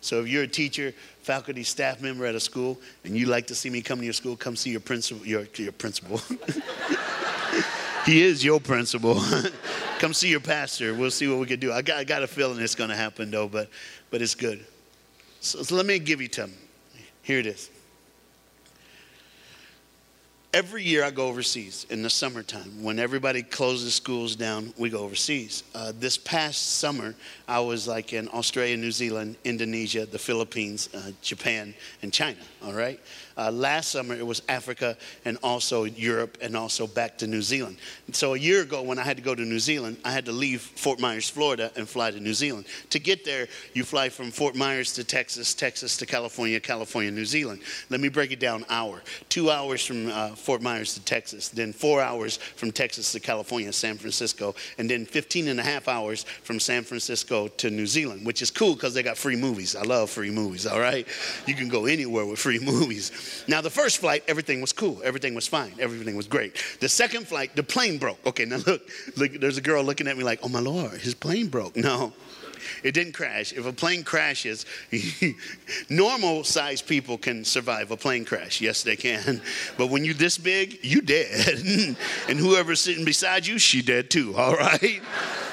So 0.00 0.20
if 0.20 0.26
you're 0.26 0.42
a 0.42 0.48
teacher, 0.48 0.92
faculty, 1.22 1.62
staff 1.62 2.00
member 2.00 2.26
at 2.26 2.34
a 2.34 2.40
school, 2.40 2.80
and 3.04 3.16
you 3.16 3.26
like 3.26 3.46
to 3.46 3.54
see 3.54 3.70
me 3.70 3.82
come 3.82 4.00
to 4.00 4.04
your 4.04 4.12
school, 4.12 4.34
come 4.34 4.56
see 4.56 4.70
your 4.70 4.80
principal. 4.80 5.24
Your, 5.24 5.46
your 5.54 5.70
principal. 5.70 6.18
he 8.04 8.20
is 8.20 8.44
your 8.44 8.58
principal. 8.58 9.22
come 10.00 10.12
see 10.12 10.28
your 10.28 10.40
pastor. 10.40 10.92
We'll 10.92 11.12
see 11.12 11.28
what 11.28 11.38
we 11.38 11.46
can 11.46 11.60
do. 11.60 11.72
I 11.72 11.82
got, 11.82 11.98
I 11.98 12.02
got 12.02 12.24
a 12.24 12.26
feeling 12.26 12.58
it's 12.58 12.74
going 12.74 12.90
to 12.90 12.96
happen 12.96 13.30
though, 13.30 13.46
but, 13.46 13.68
but 14.10 14.20
it's 14.20 14.34
good. 14.34 14.66
So, 15.40 15.62
so 15.62 15.76
let 15.76 15.86
me 15.86 16.00
give 16.00 16.20
you 16.20 16.28
some. 16.32 16.52
Here 17.22 17.38
it 17.38 17.46
is. 17.46 17.70
Every 20.52 20.82
year 20.82 21.04
I 21.04 21.12
go 21.12 21.28
overseas 21.28 21.86
in 21.90 22.02
the 22.02 22.10
summertime. 22.10 22.82
When 22.82 22.98
everybody 22.98 23.44
closes 23.44 23.94
schools 23.94 24.34
down, 24.34 24.74
we 24.76 24.90
go 24.90 25.04
overseas. 25.04 25.62
Uh, 25.76 25.92
this 25.96 26.18
past 26.18 26.78
summer, 26.78 27.14
I 27.46 27.60
was 27.60 27.86
like 27.86 28.12
in 28.12 28.28
Australia, 28.30 28.76
New 28.76 28.90
Zealand, 28.90 29.36
Indonesia, 29.44 30.06
the 30.06 30.18
Philippines, 30.18 30.88
uh, 30.92 31.12
Japan, 31.22 31.72
and 32.02 32.12
China, 32.12 32.40
all 32.64 32.72
right? 32.72 32.98
Uh, 33.40 33.50
last 33.50 33.90
summer, 33.90 34.14
it 34.14 34.26
was 34.26 34.42
Africa 34.50 34.98
and 35.24 35.38
also 35.42 35.84
Europe 35.84 36.36
and 36.42 36.54
also 36.54 36.86
back 36.86 37.16
to 37.16 37.26
New 37.26 37.40
Zealand. 37.40 37.78
so 38.12 38.34
a 38.34 38.38
year 38.38 38.60
ago, 38.60 38.82
when 38.82 38.98
I 38.98 39.02
had 39.02 39.16
to 39.16 39.22
go 39.22 39.34
to 39.34 39.40
New 39.40 39.58
Zealand, 39.58 39.96
I 40.04 40.10
had 40.10 40.26
to 40.26 40.32
leave 40.32 40.60
Fort 40.60 41.00
Myers, 41.00 41.30
Florida, 41.30 41.72
and 41.74 41.88
fly 41.88 42.10
to 42.10 42.20
New 42.20 42.34
Zealand. 42.34 42.66
To 42.90 42.98
get 42.98 43.24
there, 43.24 43.48
you 43.72 43.84
fly 43.84 44.10
from 44.10 44.30
Fort 44.30 44.54
Myers 44.54 44.92
to 44.92 45.04
Texas, 45.04 45.54
Texas 45.54 45.96
to 45.96 46.06
California, 46.06 46.60
California, 46.60 47.10
New 47.10 47.24
Zealand. 47.24 47.62
Let 47.88 48.00
me 48.00 48.10
break 48.10 48.30
it 48.30 48.40
down 48.40 48.66
hour. 48.68 49.00
Two 49.30 49.50
hours 49.50 49.86
from 49.86 50.10
uh, 50.10 50.34
Fort 50.34 50.60
Myers 50.60 50.92
to 50.94 51.04
Texas, 51.06 51.48
then 51.48 51.72
four 51.72 52.02
hours 52.02 52.36
from 52.36 52.70
Texas 52.70 53.10
to 53.12 53.20
California, 53.20 53.72
San 53.72 53.96
Francisco, 53.96 54.54
and 54.76 54.90
then 54.90 55.06
15 55.06 55.48
and 55.48 55.58
a 55.58 55.62
half 55.62 55.88
hours 55.88 56.24
from 56.42 56.60
San 56.60 56.82
Francisco 56.82 57.48
to 57.48 57.70
New 57.70 57.86
Zealand, 57.86 58.26
which 58.26 58.42
is 58.42 58.50
cool 58.50 58.74
because 58.74 58.92
they 58.92 59.02
got 59.02 59.16
free 59.16 59.36
movies. 59.36 59.74
I 59.74 59.82
love 59.82 60.10
free 60.10 60.30
movies, 60.30 60.66
all 60.66 60.80
right? 60.80 61.08
You 61.46 61.54
can 61.54 61.70
go 61.70 61.86
anywhere 61.86 62.26
with 62.26 62.38
free 62.38 62.58
movies. 62.62 63.29
Now, 63.48 63.60
the 63.60 63.70
first 63.70 63.98
flight, 63.98 64.24
everything 64.28 64.60
was 64.60 64.72
cool. 64.72 65.00
Everything 65.04 65.34
was 65.34 65.46
fine. 65.46 65.72
Everything 65.78 66.16
was 66.16 66.26
great. 66.26 66.62
The 66.80 66.88
second 66.88 67.26
flight, 67.26 67.54
the 67.56 67.62
plane 67.62 67.98
broke. 67.98 68.24
Okay, 68.26 68.44
now 68.44 68.58
look, 68.66 68.82
look 69.16 69.32
there's 69.40 69.58
a 69.58 69.62
girl 69.62 69.82
looking 69.82 70.08
at 70.08 70.16
me 70.16 70.24
like, 70.24 70.40
oh 70.42 70.48
my 70.48 70.60
Lord, 70.60 71.00
his 71.00 71.14
plane 71.14 71.48
broke. 71.48 71.76
No, 71.80 72.12
it 72.82 72.92
didn't 72.92 73.12
crash. 73.12 73.52
If 73.52 73.66
a 73.66 73.72
plane 73.72 74.04
crashes, 74.04 74.66
normal 75.88 76.44
sized 76.44 76.86
people 76.86 77.18
can 77.18 77.44
survive 77.44 77.90
a 77.90 77.96
plane 77.96 78.24
crash. 78.24 78.60
Yes, 78.60 78.82
they 78.82 78.96
can. 78.96 79.40
But 79.76 79.88
when 79.88 80.04
you're 80.04 80.14
this 80.14 80.38
big, 80.38 80.78
you 80.82 81.00
dead. 81.00 81.58
and 82.28 82.38
whoever's 82.38 82.80
sitting 82.80 83.04
beside 83.04 83.46
you, 83.46 83.58
she 83.58 83.82
dead 83.82 84.10
too, 84.10 84.34
all 84.38 84.54
right? 84.54 85.00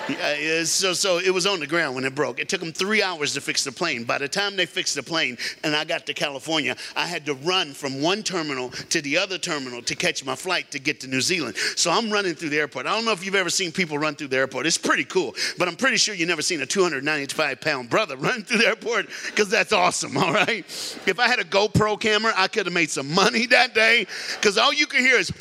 Yeah, 0.10 0.64
so, 0.64 0.94
so 0.94 1.20
it 1.20 1.32
was 1.32 1.46
on 1.46 1.60
the 1.60 1.68
ground 1.68 1.96
when 1.96 2.06
it 2.06 2.16
broke. 2.16 2.40
It 2.40 2.48
took 2.48 2.62
them 2.62 2.72
three 2.72 3.04
hours 3.04 3.34
to 3.34 3.42
fix 3.42 3.66
the 3.66 3.74
plane. 3.74 4.06
By 4.06 4.18
the 4.18 4.28
time 4.30 4.56
they 4.56 4.66
fixed 4.66 4.96
the 4.96 5.04
plane 5.04 5.38
and 5.64 5.76
I 5.76 5.84
got 5.84 6.06
to 6.06 6.14
California, 6.14 6.78
I 6.96 7.06
had 7.06 7.26
to 7.26 7.34
run 7.34 7.74
from 7.74 8.02
one 8.02 8.24
terminal 8.24 8.70
to 8.70 9.02
the 9.02 9.18
other 9.18 9.38
terminal 9.38 9.82
to 9.82 9.96
catch 9.96 10.24
my 10.24 10.36
flight 10.36 10.72
to 10.72 10.80
get 10.80 11.02
to 11.02 11.08
New 11.08 11.20
Zealand. 11.20 11.58
So 11.76 11.92
I'm 11.92 12.10
running 12.10 12.36
through 12.36 12.50
the 12.50 12.60
airport. 12.60 12.86
I 12.86 12.96
don't 12.96 13.04
know 13.04 13.12
if 13.12 13.26
you've 13.26 13.36
ever 13.36 13.50
seen 13.50 13.72
people 13.72 13.98
run 13.98 14.16
through 14.16 14.30
the 14.30 14.38
airport. 14.38 14.66
It's 14.66 14.78
pretty 14.78 15.04
cool, 15.04 15.36
but 15.58 15.68
I'm 15.68 15.76
pretty 15.76 15.98
sure 15.98 16.16
you've 16.16 16.30
never 16.30 16.42
seen 16.42 16.62
a 16.62 16.66
295 17.02 17.62
pound 17.62 17.90
brother 17.90 18.18
run 18.18 18.42
through 18.44 18.58
the 18.58 18.68
airport 18.68 19.08
because 19.28 19.50
that's 19.50 19.72
awesome, 19.72 20.18
all 20.18 20.34
right? 20.34 20.66
If 21.06 21.20
I 21.20 21.28
had 21.28 21.40
a 21.40 21.44
GoPro 21.44 22.00
camera, 22.00 22.34
I 22.36 22.48
could 22.48 22.66
have 22.66 22.74
made 22.74 22.90
some 22.90 23.14
money 23.14 23.46
that 23.48 23.76
day 23.76 24.08
because 24.36 24.58
all 24.58 24.74
you 24.74 24.88
could 24.88 25.02
hear 25.02 25.18
is, 25.18 25.32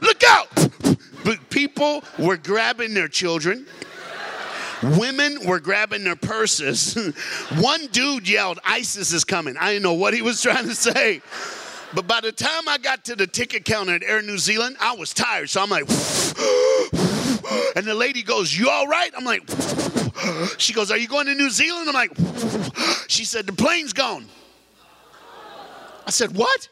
look 0.00 0.22
out! 0.28 0.48
But 1.24 1.48
people 1.48 2.04
were 2.18 2.36
grabbing 2.36 2.92
their 2.92 3.08
children. 3.08 3.66
Women 4.82 5.46
were 5.46 5.60
grabbing 5.60 6.04
their 6.04 6.16
purses. 6.16 6.94
One 7.58 7.86
dude 7.86 8.28
yelled, 8.28 8.58
ISIS 8.64 9.14
is 9.14 9.24
coming. 9.24 9.56
I 9.56 9.72
didn't 9.72 9.84
know 9.84 9.94
what 9.94 10.12
he 10.12 10.20
was 10.20 10.42
trying 10.42 10.68
to 10.68 10.74
say. 10.74 11.22
But 11.94 12.06
by 12.06 12.20
the 12.20 12.32
time 12.32 12.68
I 12.68 12.76
got 12.76 13.04
to 13.06 13.16
the 13.16 13.26
ticket 13.26 13.64
counter 13.64 13.94
at 13.94 14.02
Air 14.02 14.20
New 14.20 14.36
Zealand, 14.36 14.76
I 14.78 14.94
was 14.94 15.14
tired. 15.14 15.48
So 15.48 15.62
I'm 15.62 15.70
like, 15.70 15.88
and 17.76 17.86
the 17.86 17.94
lady 17.94 18.22
goes, 18.22 18.54
You 18.54 18.68
all 18.68 18.86
right? 18.86 19.10
I'm 19.16 19.24
like, 19.24 19.46
She 20.58 20.72
goes, 20.72 20.90
Are 20.90 20.96
you 20.96 21.08
going 21.08 21.26
to 21.26 21.34
New 21.34 21.50
Zealand? 21.50 21.88
I'm 21.88 21.94
like, 21.94 22.12
She 23.08 23.24
said, 23.24 23.46
The 23.46 23.52
plane's 23.52 23.92
gone. 23.92 24.26
I 26.06 26.10
said, 26.10 26.34
What? 26.34 26.68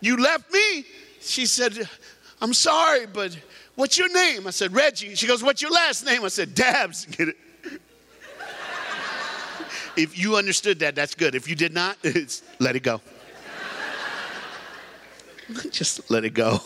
You 0.00 0.16
left 0.16 0.52
me? 0.52 0.84
She 1.20 1.46
said, 1.46 1.88
I'm 2.40 2.52
sorry, 2.52 3.06
but 3.06 3.36
what's 3.74 3.96
your 3.96 4.12
name? 4.12 4.46
I 4.46 4.50
said, 4.50 4.74
Reggie. 4.74 5.14
She 5.14 5.26
goes, 5.26 5.42
What's 5.42 5.62
your 5.62 5.70
last 5.70 6.04
name? 6.04 6.24
I 6.24 6.28
said, 6.28 6.54
Dabs. 6.54 7.06
Get 7.10 7.28
it? 7.28 7.36
if 9.96 10.18
you 10.18 10.36
understood 10.36 10.80
that, 10.80 10.94
that's 10.94 11.14
good. 11.14 11.34
If 11.34 11.48
you 11.48 11.54
did 11.54 11.72
not, 11.72 11.96
let 12.58 12.76
it 12.76 12.82
go. 12.82 13.00
Just 15.70 16.10
let 16.10 16.24
it 16.24 16.34
go. 16.34 16.60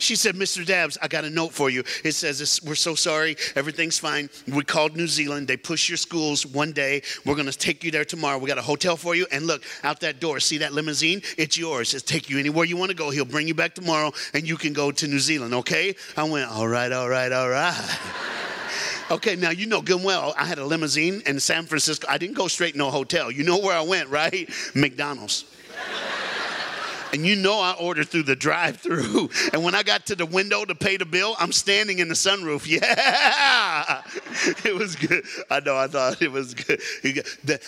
She 0.00 0.16
said, 0.16 0.34
Mr. 0.34 0.64
Dabbs, 0.64 0.98
I 1.00 1.08
got 1.08 1.24
a 1.24 1.30
note 1.30 1.52
for 1.52 1.70
you. 1.70 1.84
It 2.04 2.12
says, 2.12 2.60
We're 2.64 2.74
so 2.74 2.94
sorry. 2.94 3.36
Everything's 3.54 3.98
fine. 3.98 4.30
We 4.48 4.64
called 4.64 4.96
New 4.96 5.06
Zealand. 5.06 5.46
They 5.46 5.56
push 5.56 5.88
your 5.88 5.98
schools 5.98 6.46
one 6.46 6.72
day. 6.72 7.02
We're 7.24 7.34
going 7.34 7.50
to 7.50 7.56
take 7.56 7.84
you 7.84 7.90
there 7.90 8.04
tomorrow. 8.04 8.38
We 8.38 8.48
got 8.48 8.58
a 8.58 8.62
hotel 8.62 8.96
for 8.96 9.14
you. 9.14 9.26
And 9.30 9.46
look, 9.46 9.62
out 9.84 10.00
that 10.00 10.18
door, 10.18 10.40
see 10.40 10.58
that 10.58 10.72
limousine? 10.72 11.22
It's 11.36 11.56
yours. 11.56 11.94
It's 11.94 12.02
take 12.02 12.30
you 12.30 12.38
anywhere 12.38 12.64
you 12.64 12.76
want 12.76 12.90
to 12.90 12.96
go. 12.96 13.10
He'll 13.10 13.24
bring 13.24 13.46
you 13.46 13.54
back 13.54 13.74
tomorrow 13.74 14.12
and 14.34 14.48
you 14.48 14.56
can 14.56 14.72
go 14.72 14.90
to 14.90 15.06
New 15.06 15.20
Zealand, 15.20 15.54
okay? 15.54 15.94
I 16.16 16.24
went, 16.24 16.50
All 16.50 16.66
right, 16.66 16.90
all 16.90 17.08
right, 17.08 17.30
all 17.30 17.48
right. 17.48 17.98
Okay, 19.10 19.34
now 19.34 19.50
you 19.50 19.66
know 19.66 19.82
good 19.82 19.96
and 19.96 20.04
well, 20.04 20.32
I 20.38 20.44
had 20.44 20.60
a 20.60 20.64
limousine 20.64 21.20
in 21.26 21.40
San 21.40 21.66
Francisco. 21.66 22.06
I 22.08 22.16
didn't 22.16 22.36
go 22.36 22.46
straight 22.46 22.74
to 22.76 22.86
a 22.86 22.90
hotel. 22.90 23.28
You 23.28 23.42
know 23.42 23.58
where 23.58 23.76
I 23.76 23.80
went, 23.80 24.08
right? 24.08 24.48
McDonald's. 24.72 25.46
And 27.12 27.26
you 27.26 27.36
know 27.36 27.58
I 27.58 27.74
ordered 27.80 28.08
through 28.08 28.24
the 28.24 28.36
drive 28.36 28.78
through. 28.78 29.30
And 29.52 29.64
when 29.64 29.74
I 29.74 29.82
got 29.82 30.06
to 30.06 30.14
the 30.14 30.26
window 30.26 30.64
to 30.64 30.74
pay 30.74 30.96
the 30.96 31.04
bill, 31.04 31.34
I'm 31.38 31.50
standing 31.50 31.98
in 31.98 32.08
the 32.08 32.14
sunroof. 32.14 32.66
Yeah. 32.70 34.02
It 34.64 34.74
was 34.74 34.94
good. 34.96 35.24
I 35.50 35.60
know, 35.60 35.76
I 35.76 35.86
thought 35.88 36.22
it 36.22 36.30
was 36.30 36.54
good. 36.54 36.80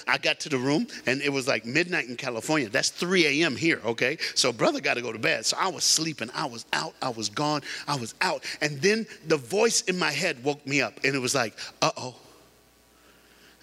I 0.07 0.18
got 0.18 0.40
to 0.40 0.48
the 0.48 0.59
room 0.59 0.87
and 1.07 1.20
it 1.20 1.31
was 1.31 1.48
like 1.48 1.66
midnight 1.66 2.09
in 2.09 2.16
California. 2.16 2.68
That's 2.68 2.90
3 2.90 3.42
a.m. 3.42 3.57
here, 3.57 3.81
okay? 3.85 4.18
So 4.35 4.52
brother 4.52 4.81
got 4.81 4.94
to 4.94 5.02
go 5.02 5.12
to 5.12 5.18
bed. 5.18 5.44
So 5.44 5.57
I 5.59 5.68
was 5.68 5.85
sleeping. 5.85 6.31
I 6.35 6.46
was 6.46 6.66
out. 6.72 6.94
I 7.02 7.09
was 7.09 7.28
gone. 7.28 7.62
I 7.88 7.96
was 7.96 8.14
out. 8.20 8.44
And 8.61 8.81
then 8.81 9.07
the 9.26 9.37
voice 9.37 9.83
in 9.83 9.98
my 9.98 10.12
head 10.12 10.42
woke 10.44 10.64
me 10.66 10.81
up 10.81 10.94
and 11.05 11.14
it 11.14 11.20
was 11.20 11.35
like, 11.35 11.57
uh 11.81 11.90
oh. 11.96 12.14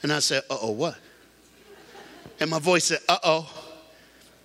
And 0.03 0.11
I 0.11 0.19
said, 0.19 0.43
uh 0.49 0.57
oh, 0.61 0.71
what? 0.71 0.97
And 2.39 2.49
my 2.49 2.59
voice 2.59 2.85
said, 2.85 2.99
uh 3.07 3.17
oh. 3.23 3.49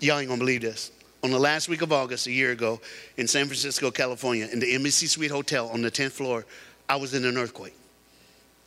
Y'all 0.01 0.19
ain't 0.19 0.29
gonna 0.29 0.39
believe 0.39 0.61
this 0.61 0.91
on 1.25 1.31
the 1.31 1.39
last 1.39 1.71
week 1.71 1.81
of 1.81 1.91
August 1.91 2.27
a 2.27 2.31
year 2.31 2.53
ago 2.53 2.79
in 3.17 3.27
San 3.27 3.47
Francisco, 3.47 3.91
California, 3.91 4.47
in 4.53 4.61
the 4.61 4.75
Embassy 4.75 5.07
Suite 5.07 5.31
Hotel 5.31 5.71
on 5.71 5.81
the 5.81 5.91
10th 5.91 6.13
floor, 6.13 6.45
I 6.87 6.97
was 6.97 7.15
in 7.15 7.25
an 7.25 7.39
earthquake. 7.39 7.75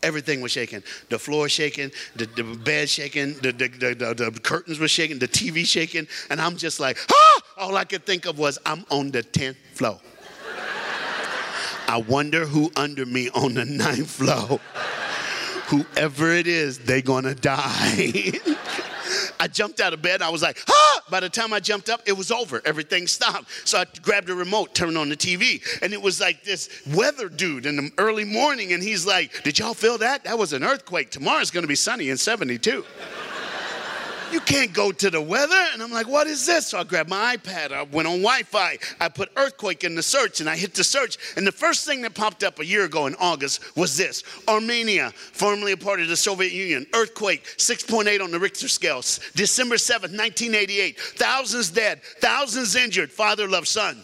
Everything 0.02 0.41
was 0.41 0.52
shaking. 0.52 0.82
The 1.10 1.20
floor 1.20 1.50
shaking, 1.50 1.91
the, 2.15 2.26
the 2.26 2.43
bed 2.43 2.89
shaking, 2.89 3.36
the, 3.36 3.52
the, 3.52 3.67
the, 3.67 4.32
the 4.32 4.39
curtains 4.39 4.80
were 4.80 4.88
shaking, 4.88 5.20
the 5.20 5.28
TV 5.28 5.67
shaking, 5.67 6.08
and 6.32 6.41
I'm 6.41 6.58
just 6.58 6.80
like, 6.80 6.98
ah! 7.12 7.41
All 7.58 7.78
I 7.78 7.84
could 7.84 8.08
think 8.08 8.26
of 8.26 8.39
was, 8.39 8.58
I'm 8.65 8.86
on 8.89 9.12
the 9.12 9.22
10th 9.22 9.58
floor. 9.74 10.00
I 11.88 11.98
wonder 12.08 12.46
who 12.46 12.72
under 12.76 13.06
me 13.06 13.30
on 13.30 13.54
the 13.54 13.65
ninth 13.65 14.10
floor. 14.10 14.60
Whoever 15.67 16.32
it 16.32 16.48
is, 16.48 16.80
they 16.80 17.04
gonna 17.04 17.36
die. 17.36 18.32
I 19.39 19.47
jumped 19.47 19.80
out 19.80 19.93
of 19.93 20.02
bed. 20.02 20.21
I 20.21 20.30
was 20.30 20.41
like, 20.41 20.63
ah! 20.69 21.02
By 21.10 21.19
the 21.19 21.30
time 21.30 21.54
I 21.54 21.60
jumped 21.60 21.89
up, 21.89 22.02
it 22.06 22.13
was 22.13 22.32
over. 22.32 22.62
Everything 22.65 23.08
stopped. 23.08 23.50
So 23.65 23.80
I 23.80 23.86
grabbed 24.02 24.30
a 24.30 24.36
remote, 24.36 24.76
turned 24.76 24.97
on 24.97 25.10
the 25.10 25.15
TV, 25.15 25.62
and 25.82 25.93
it 25.93 26.02
was 26.02 26.19
like 26.19 26.43
this 26.43 26.69
weather 26.93 27.30
dude 27.30 27.65
in 27.65 27.76
the 27.78 27.91
early 27.97 28.26
morning. 28.26 28.73
And 28.73 28.84
he's 28.84 29.06
like, 29.06 29.43
Did 29.43 29.60
y'all 29.60 29.73
feel 29.73 29.97
that? 30.00 30.23
That 30.23 30.38
was 30.38 30.54
an 30.54 30.63
earthquake. 30.63 31.12
Tomorrow's 31.12 31.52
going 31.52 31.63
to 31.63 31.67
be 31.67 31.76
sunny 31.76 32.10
and 32.10 32.19
72 32.19 32.84
you 34.32 34.40
can't 34.42 34.74
go 34.74 34.92
to 34.92 35.10
the 35.10 35.22
weather. 35.22 35.66
And 35.74 35.82
I'm 35.82 35.92
like, 35.92 36.08
what 36.08 36.28
is 36.28 36.46
this? 36.46 36.68
So 36.68 36.80
I 36.80 36.84
grabbed 36.84 37.10
my 37.10 37.38
iPad. 37.38 37.72
I 37.72 37.84
went 37.84 38.08
on 38.08 38.22
Wi 38.22 38.44
Fi. 38.44 38.78
I 39.00 39.10
put 39.10 39.30
earthquake 39.38 39.84
in 39.84 39.96
the 39.96 40.04
search 40.04 40.40
and 40.40 40.50
I 40.50 40.56
hit 40.56 40.74
the 40.74 40.84
search. 40.84 41.18
And 41.36 41.46
the 41.46 41.52
first 41.52 41.86
thing 41.86 42.02
that 42.02 42.13
popped 42.13 42.44
up 42.44 42.60
a 42.60 42.66
year 42.66 42.86
ago 42.86 43.08
in 43.08 43.16
August 43.16 43.76
was 43.76 43.98
this 43.98 44.24
Armenia, 44.48 45.12
formerly 45.12 45.74
a 45.74 45.78
part 45.78 46.00
of 46.00 46.08
the 46.08 46.18
Soviet 46.18 46.52
Union, 46.52 46.86
earthquake 46.94 47.46
6.8 47.58 48.22
on 48.22 48.32
the 48.32 48.40
Richter 48.40 48.68
scale, 48.68 49.02
December 49.36 49.76
7th, 49.76 50.16
1988. 50.16 51.00
Thousands 51.00 51.70
dead, 51.70 52.02
thousands 52.20 52.76
injured. 52.76 53.12
Father 53.12 53.48
loves 53.48 53.70
son. 53.70 54.04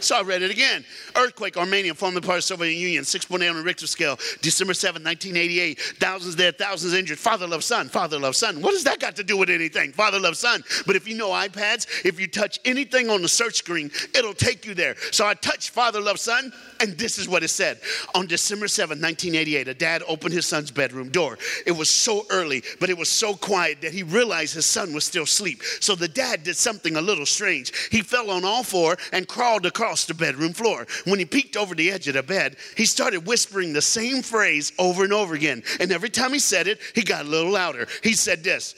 So 0.00 0.16
I 0.16 0.22
read 0.22 0.42
it 0.42 0.50
again. 0.50 0.84
Earthquake, 1.16 1.56
Armenia, 1.56 1.94
formerly 1.94 2.20
part 2.20 2.38
of 2.38 2.44
the 2.44 2.54
Soviet 2.54 2.74
Union, 2.74 3.04
6.8 3.04 3.50
on 3.50 3.56
the 3.56 3.62
Richter 3.62 3.86
scale, 3.86 4.18
December 4.42 4.74
7, 4.74 5.02
1988. 5.02 5.80
Thousands 5.98 6.34
dead, 6.34 6.58
thousands 6.58 6.94
injured. 6.94 7.18
Father 7.18 7.46
loves 7.46 7.66
son, 7.66 7.88
father 7.88 8.18
loves 8.18 8.38
son. 8.38 8.60
What 8.60 8.72
does 8.72 8.84
that 8.84 9.00
got 9.00 9.16
to 9.16 9.24
do 9.24 9.36
with 9.36 9.50
anything? 9.50 9.92
Father 9.92 10.20
loves 10.20 10.38
son. 10.38 10.62
But 10.86 10.96
if 10.96 11.08
you 11.08 11.16
know 11.16 11.30
iPads, 11.30 11.86
if 12.04 12.20
you 12.20 12.26
touch 12.26 12.58
anything 12.64 13.10
on 13.10 13.22
the 13.22 13.28
search 13.28 13.56
screen, 13.56 13.90
it'll 14.14 14.34
take 14.34 14.66
you 14.66 14.74
there. 14.74 14.96
So 15.12 15.26
I 15.26 15.34
touched 15.34 15.70
father 15.70 16.00
loves 16.00 16.22
son, 16.22 16.52
and 16.80 16.96
this 16.98 17.18
is 17.18 17.28
what 17.28 17.42
it 17.42 17.48
said. 17.48 17.80
On 18.14 18.26
December 18.26 18.68
7, 18.68 19.00
1988, 19.00 19.68
a 19.68 19.74
dad 19.74 20.02
opened 20.08 20.34
his 20.34 20.46
son's 20.46 20.70
bedroom 20.70 21.08
door. 21.10 21.38
It 21.66 21.72
was 21.72 21.90
so 21.90 22.26
early, 22.30 22.62
but 22.80 22.90
it 22.90 22.98
was 22.98 23.10
so 23.10 23.34
quiet 23.34 23.80
that 23.82 23.92
he 23.92 24.02
realized 24.02 24.54
his 24.54 24.66
son 24.66 24.92
was 24.92 25.04
still 25.04 25.24
asleep. 25.24 25.62
So 25.80 25.94
the 25.94 26.08
dad 26.08 26.42
did 26.42 26.56
something 26.56 26.96
a 26.96 27.00
little 27.00 27.26
strange. 27.26 27.72
He 27.90 28.02
fell 28.02 28.30
on 28.30 28.44
all 28.44 28.62
four 28.62 28.96
and 29.12 29.26
crawled 29.26 29.66
across 29.66 30.04
the 30.04 30.14
bedroom 30.14 30.52
floor. 30.52 30.86
When 31.04 31.18
he 31.18 31.24
peeked 31.24 31.56
over 31.56 31.74
the 31.74 31.90
edge 31.90 32.08
of 32.08 32.14
the 32.14 32.22
bed, 32.22 32.56
he 32.76 32.84
started 32.84 33.26
whispering 33.26 33.72
the 33.72 33.82
same 33.82 34.22
phrase 34.22 34.72
over 34.78 35.04
and 35.04 35.12
over 35.12 35.34
again. 35.34 35.62
And 35.80 35.92
every 35.92 36.10
time 36.10 36.32
he 36.32 36.38
said 36.38 36.66
it, 36.68 36.80
he 36.94 37.02
got 37.02 37.26
a 37.26 37.28
little 37.28 37.52
louder. 37.52 37.86
He 38.02 38.14
said 38.14 38.44
this 38.44 38.74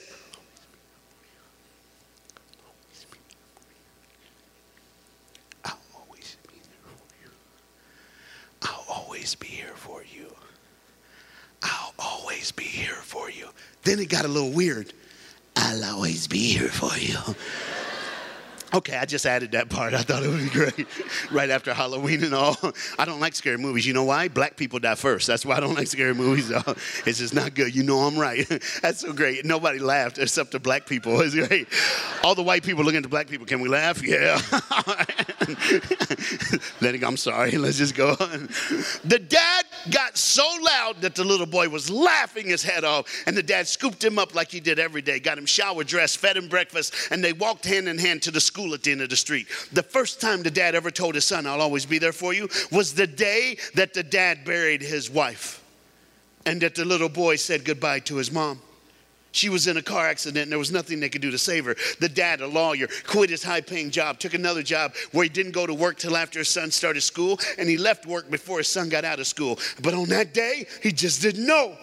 I'll 5.65 5.77
always 5.95 6.37
be 6.47 6.59
for 6.83 7.23
you. 7.23 7.31
I'll 8.61 8.85
always 8.87 9.35
be 9.35 9.45
here 9.47 9.73
for 9.75 10.03
you. 10.03 10.33
I'll 11.63 11.93
always 11.99 12.51
be 12.51 12.63
here 12.63 12.95
for 12.95 13.29
you. 13.29 13.47
Then 13.83 13.99
it 13.99 14.09
got 14.09 14.25
a 14.25 14.27
little 14.27 14.51
weird. 14.51 14.93
I'll 15.55 15.83
always 15.83 16.27
be 16.27 16.53
here 16.53 16.69
for 16.69 16.97
you. 16.97 17.17
Okay, 18.73 18.95
I 18.95 19.05
just 19.05 19.25
added 19.25 19.51
that 19.51 19.69
part. 19.69 19.93
I 19.93 20.01
thought 20.01 20.23
it 20.23 20.29
would 20.29 20.39
be 20.43 20.49
great. 20.49 20.87
right 21.31 21.49
after 21.49 21.73
Halloween 21.73 22.23
and 22.23 22.33
all. 22.33 22.55
I 22.97 23.03
don't 23.05 23.19
like 23.19 23.35
scary 23.35 23.57
movies. 23.57 23.85
You 23.85 23.93
know 23.93 24.05
why? 24.05 24.29
Black 24.29 24.55
people 24.55 24.79
die 24.79 24.95
first. 24.95 25.27
That's 25.27 25.45
why 25.45 25.57
I 25.57 25.59
don't 25.59 25.75
like 25.75 25.87
scary 25.87 26.13
movies. 26.13 26.51
It's 27.05 27.17
just 27.19 27.33
not 27.33 27.53
good. 27.53 27.75
You 27.75 27.83
know 27.83 27.99
I'm 27.99 28.17
right. 28.17 28.47
That's 28.81 28.99
so 28.99 29.11
great. 29.13 29.43
Nobody 29.45 29.79
laughed 29.79 30.17
except 30.17 30.51
the 30.51 30.59
black 30.59 30.85
people. 30.85 31.19
It's 31.21 31.35
great. 31.35 31.67
All 32.23 32.35
the 32.35 32.43
white 32.43 32.63
people 32.63 32.83
looking 32.83 32.97
at 32.97 33.03
the 33.03 33.09
black 33.09 33.27
people. 33.27 33.45
Can 33.45 33.59
we 33.59 33.69
laugh? 33.69 34.01
Yeah. 34.01 34.39
Let 36.81 36.95
it 36.95 36.99
go. 36.99 37.07
I'm 37.07 37.17
sorry. 37.17 37.51
Let's 37.57 37.77
just 37.77 37.95
go 37.95 38.09
on. 38.19 38.49
The 39.03 39.19
dad 39.19 39.65
got 39.89 40.17
so 40.17 40.47
loud 40.61 41.01
that 41.01 41.15
the 41.15 41.23
little 41.23 41.45
boy 41.45 41.69
was 41.69 41.89
laughing 41.89 42.47
his 42.47 42.63
head 42.63 42.83
off, 42.83 43.11
and 43.25 43.35
the 43.35 43.43
dad 43.43 43.67
scooped 43.67 44.03
him 44.03 44.19
up 44.19 44.35
like 44.35 44.51
he 44.51 44.59
did 44.59 44.77
every 44.79 45.01
day, 45.01 45.19
got 45.19 45.37
him 45.37 45.45
shower 45.45 45.83
dressed, 45.83 46.17
fed 46.17 46.37
him 46.37 46.47
breakfast, 46.47 46.93
and 47.11 47.23
they 47.23 47.33
walked 47.33 47.65
hand 47.65 47.87
in 47.87 47.97
hand 47.97 48.21
to 48.23 48.31
the 48.31 48.41
school 48.41 48.73
at 48.73 48.83
the 48.83 48.91
end 48.91 49.01
of 49.01 49.09
the 49.09 49.15
street. 49.15 49.47
The 49.73 49.83
first 49.83 50.21
time 50.21 50.43
the 50.43 50.51
dad 50.51 50.75
ever 50.75 50.91
told 50.91 51.15
his 51.15 51.25
son, 51.25 51.47
I'll 51.47 51.61
always 51.61 51.85
be 51.85 51.97
there 51.97 52.13
for 52.13 52.33
you, 52.33 52.47
was 52.71 52.93
the 52.93 53.07
day 53.07 53.57
that 53.75 53.93
the 53.93 54.03
dad 54.03 54.45
buried 54.45 54.81
his 54.81 55.09
wife 55.09 55.63
and 56.45 56.61
that 56.61 56.75
the 56.75 56.85
little 56.85 57.09
boy 57.09 57.35
said 57.35 57.65
goodbye 57.65 57.99
to 57.99 58.15
his 58.15 58.31
mom. 58.31 58.61
She 59.31 59.49
was 59.49 59.67
in 59.67 59.77
a 59.77 59.81
car 59.81 60.07
accident 60.07 60.43
and 60.43 60.51
there 60.51 60.59
was 60.59 60.71
nothing 60.71 60.99
they 60.99 61.09
could 61.09 61.21
do 61.21 61.31
to 61.31 61.37
save 61.37 61.65
her. 61.65 61.75
The 61.99 62.09
dad, 62.09 62.41
a 62.41 62.47
lawyer, 62.47 62.87
quit 63.07 63.29
his 63.29 63.43
high 63.43 63.61
paying 63.61 63.89
job, 63.89 64.19
took 64.19 64.33
another 64.33 64.63
job 64.63 64.93
where 65.11 65.23
he 65.23 65.29
didn't 65.29 65.53
go 65.53 65.65
to 65.65 65.73
work 65.73 65.97
till 65.97 66.17
after 66.17 66.39
his 66.39 66.49
son 66.49 66.71
started 66.71 67.01
school, 67.01 67.39
and 67.57 67.69
he 67.69 67.77
left 67.77 68.05
work 68.05 68.29
before 68.29 68.57
his 68.57 68.67
son 68.67 68.89
got 68.89 69.05
out 69.05 69.19
of 69.19 69.27
school. 69.27 69.59
But 69.81 69.93
on 69.93 70.09
that 70.09 70.33
day, 70.33 70.67
he 70.83 70.91
just 70.91 71.21
didn't 71.21 71.45
know. 71.45 71.77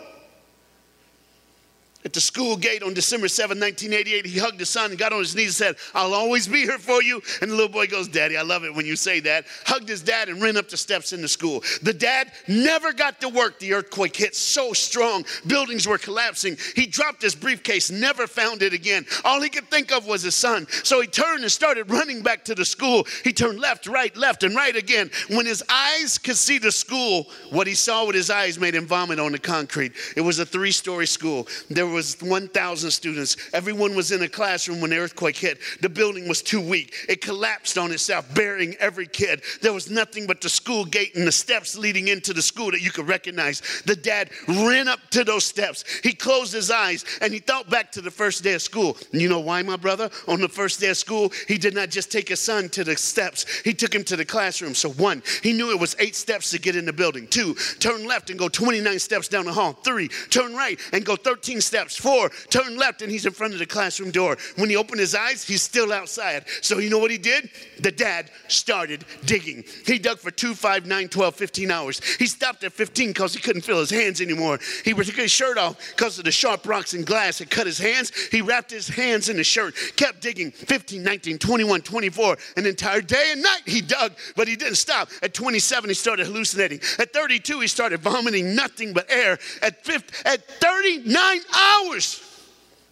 At 2.05 2.13
the 2.13 2.21
school 2.21 2.57
gate 2.57 2.85
on 2.85 2.95
December 2.95 3.27
7, 3.27 3.59
1988, 3.59 4.25
he 4.25 4.39
hugged 4.39 4.61
his 4.61 4.69
son 4.69 4.91
and 4.91 4.99
got 4.99 5.13
on 5.13 5.19
his 5.19 5.35
knees 5.35 5.61
and 5.61 5.77
said, 5.77 5.77
I'll 5.95 6.15
always 6.15 6.47
be 6.47 6.61
here 6.61 6.79
for 6.79 7.03
you. 7.03 7.21
And 7.43 7.51
the 7.51 7.57
little 7.57 7.69
boy 7.69 7.89
goes, 7.89 8.07
Daddy, 8.07 8.37
I 8.37 8.43
love 8.43 8.63
it 8.63 8.73
when 8.73 8.87
you 8.87 8.95
say 8.95 9.19
that. 9.21 9.47
Hugged 9.67 9.89
his 9.89 10.01
dad 10.01 10.29
and 10.29 10.41
ran 10.41 10.57
up 10.57 10.69
the 10.69 10.77
steps 10.77 11.13
in 11.13 11.21
the 11.21 11.29
school. 11.29 11.61
The 11.83 11.93
dad 11.93 12.31
never 12.47 12.93
got 12.93 13.21
to 13.23 13.29
work. 13.29 13.59
The 13.59 13.75
earthquake 13.75 14.15
hit 14.15 14.37
so 14.37 14.73
strong, 14.73 15.25
buildings 15.49 15.89
were 15.89 15.99
collapsing. 15.99 16.57
He 16.77 16.87
dropped 16.87 17.21
his 17.21 17.35
briefcase, 17.35 17.91
never 17.91 18.29
found 18.29 18.63
it 18.63 18.73
again. 18.73 19.05
All 19.25 19.43
he 19.43 19.49
could 19.49 19.69
think 19.69 19.91
of 19.91 20.07
was 20.07 20.23
his 20.23 20.37
son. 20.37 20.69
So 20.85 21.01
he 21.01 21.09
turned 21.09 21.43
and 21.43 21.51
started 21.51 21.91
running 21.91 22.23
back 22.23 22.45
to 22.45 22.55
the 22.55 22.65
school. 22.65 23.09
He 23.25 23.33
turned 23.33 23.59
left, 23.59 23.89
right, 23.89 24.17
left, 24.17 24.45
and 24.45 24.55
right 24.55 24.77
again. 24.77 25.11
When 25.31 25.47
his 25.47 25.65
eyes 25.69 26.17
could 26.17 26.37
see 26.37 26.59
the 26.59 26.71
school, 26.71 27.27
what 27.51 27.67
he 27.67 27.75
saw 27.75 28.07
with 28.07 28.15
his 28.15 28.31
eyes 28.31 28.57
made 28.57 28.77
him 28.77 28.87
vomit 28.87 29.19
on 29.19 29.33
the 29.33 29.39
concrete. 29.41 29.93
It 30.17 30.21
was 30.21 30.39
a 30.39 30.47
three 30.47 30.71
story 30.71 31.07
school. 31.07 31.49
There 31.69 31.88
was 31.89 32.21
1,000 32.21 32.91
students. 32.91 33.37
Everyone 33.53 33.95
was 33.95 34.13
in 34.13 34.23
a 34.23 34.29
classroom 34.29 34.81
when 34.81 34.91
the 34.91 34.99
earthquake 34.99 35.37
hit. 35.37 35.59
The 35.81 35.89
building 35.89 36.29
was 36.29 36.43
too 36.43 36.61
weak. 36.61 36.95
It 37.09 37.21
collapsed 37.21 37.79
on 37.79 37.93
itself, 37.93 38.33
burying 38.35 38.75
every 38.81 39.07
kid. 39.07 39.43
There 39.63 39.73
was 39.73 39.91
nothing 39.91 40.27
but 40.27 40.41
the 40.41 40.49
school 40.49 40.85
gate 40.85 41.15
and 41.15 41.27
the 41.27 41.33
steps 41.33 41.77
leading 41.77 42.09
into 42.09 42.33
the 42.33 42.43
school 42.43 42.71
that 42.71 42.83
you 42.83 42.91
could 42.91 43.09
recognize. 43.09 43.83
The 43.87 43.97
dad 43.97 44.31
ran 44.47 44.89
up 44.89 45.01
to 45.11 45.25
those 45.25 45.45
steps. 45.45 45.85
He 46.03 46.13
closed 46.13 46.53
his 46.53 46.71
eyes 46.71 47.05
and 47.21 47.33
he 47.33 47.39
thought 47.39 47.71
back 47.71 47.93
to 47.93 48.01
the 48.01 48.11
first 48.11 48.43
day 48.43 48.55
of 48.55 48.63
school. 48.63 48.97
And 49.13 49.21
you 49.21 49.29
know 49.29 49.41
why, 49.41 49.63
my 49.63 49.77
brother? 49.77 50.11
On 50.27 50.41
the 50.41 50.49
first 50.49 50.81
day 50.81 50.91
of 50.91 50.97
school, 50.97 51.33
he 51.47 51.59
did 51.59 51.75
not 51.75 51.91
just 51.91 52.11
take 52.11 52.29
his 52.29 52.41
son 52.41 52.69
to 52.71 52.85
the 52.85 52.97
steps, 52.97 53.47
he 53.65 53.75
took 53.75 53.95
him 53.95 54.05
to 54.05 54.17
the 54.17 54.25
classroom. 54.25 54.75
So, 54.75 54.91
one, 54.91 55.23
he 55.43 55.53
knew 55.53 55.71
it 55.71 55.81
was 55.81 55.97
eight 55.99 56.17
steps 56.17 56.51
to 56.51 56.59
get 56.59 56.77
in 56.77 56.85
the 56.85 56.93
building. 56.93 57.27
Two, 57.27 57.55
turn 57.79 58.07
left 58.07 58.31
and 58.31 58.39
go 58.39 58.49
29 58.49 58.99
steps 58.99 59.29
down 59.29 59.45
the 59.45 59.53
hall. 59.53 59.73
Three, 59.73 60.09
turn 60.31 60.55
right 60.55 60.79
and 60.93 61.05
go 61.05 61.17
13 61.17 61.61
steps. 61.61 61.78
Four, 61.87 62.31
turn 62.51 62.77
left 62.77 63.03
and 63.03 63.11
he's 63.11 63.27
in 63.27 63.33
front 63.33 63.53
of 63.53 63.59
the 63.59 63.67
classroom 63.67 64.11
door. 64.11 64.37
When 64.57 64.71
he 64.71 64.77
opened 64.77 65.01
his 65.01 65.15
eyes, 65.15 65.45
he's 65.45 65.63
still 65.63 65.93
outside. 65.93 66.45
So, 66.63 66.79
you 66.79 66.91
know 66.91 66.99
what 66.99 67.11
he 67.11 67.19
did? 67.19 67.51
The 67.81 67.93
dad 67.93 68.31
started 68.49 69.05
digging. 69.25 69.65
He 69.87 69.99
dug 69.99 70.19
for 70.19 70.31
two, 70.31 70.55
five, 70.55 70.87
nine, 70.87 71.09
12, 71.09 71.35
15 71.35 71.71
hours. 71.71 72.01
He 72.17 72.27
stopped 72.27 72.65
at 72.65 72.73
15 72.73 73.09
because 73.09 73.35
he 73.35 73.41
couldn't 73.41 73.63
feel 73.63 73.79
his 73.79 73.91
hands 73.91 74.21
anymore. 74.21 74.59
He 74.85 74.93
took 74.93 75.17
his 75.17 75.31
shirt 75.31 75.59
off 75.59 75.77
because 75.97 76.19
of 76.19 76.25
the 76.25 76.33
sharp 76.33 76.67
rocks 76.67 76.95
and 76.95 77.07
glass 77.07 77.39
had 77.39 77.51
cut 77.51 77.67
his 77.67 77.79
hands. 77.79 78.13
He 78.29 78.43
wrapped 78.43 78.71
his 78.71 78.89
hands 78.89 79.29
in 79.29 79.37
the 79.37 79.45
shirt, 79.45 79.75
kept 79.97 80.21
digging 80.21 80.51
15, 80.51 81.03
19, 81.03 81.39
21, 81.39 81.81
24, 81.83 82.37
an 82.57 82.67
entire 82.67 83.01
day 83.01 83.31
and 83.33 83.43
night 83.43 83.63
he 83.67 83.81
dug, 83.81 84.13
but 84.37 84.49
he 84.49 84.57
didn't 84.57 84.77
stop. 84.77 85.09
At 85.23 85.35
27, 85.35 85.91
he 85.91 85.95
started 85.95 86.27
hallucinating. 86.27 86.81
At 86.99 87.13
32, 87.13 87.61
he 87.61 87.67
started 87.67 88.01
vomiting 88.01 88.55
nothing 88.55 88.93
but 88.93 89.11
air. 89.11 89.39
At, 89.63 89.85
50, 89.85 90.27
at 90.27 90.45
39 90.61 91.41
hours, 91.69 92.23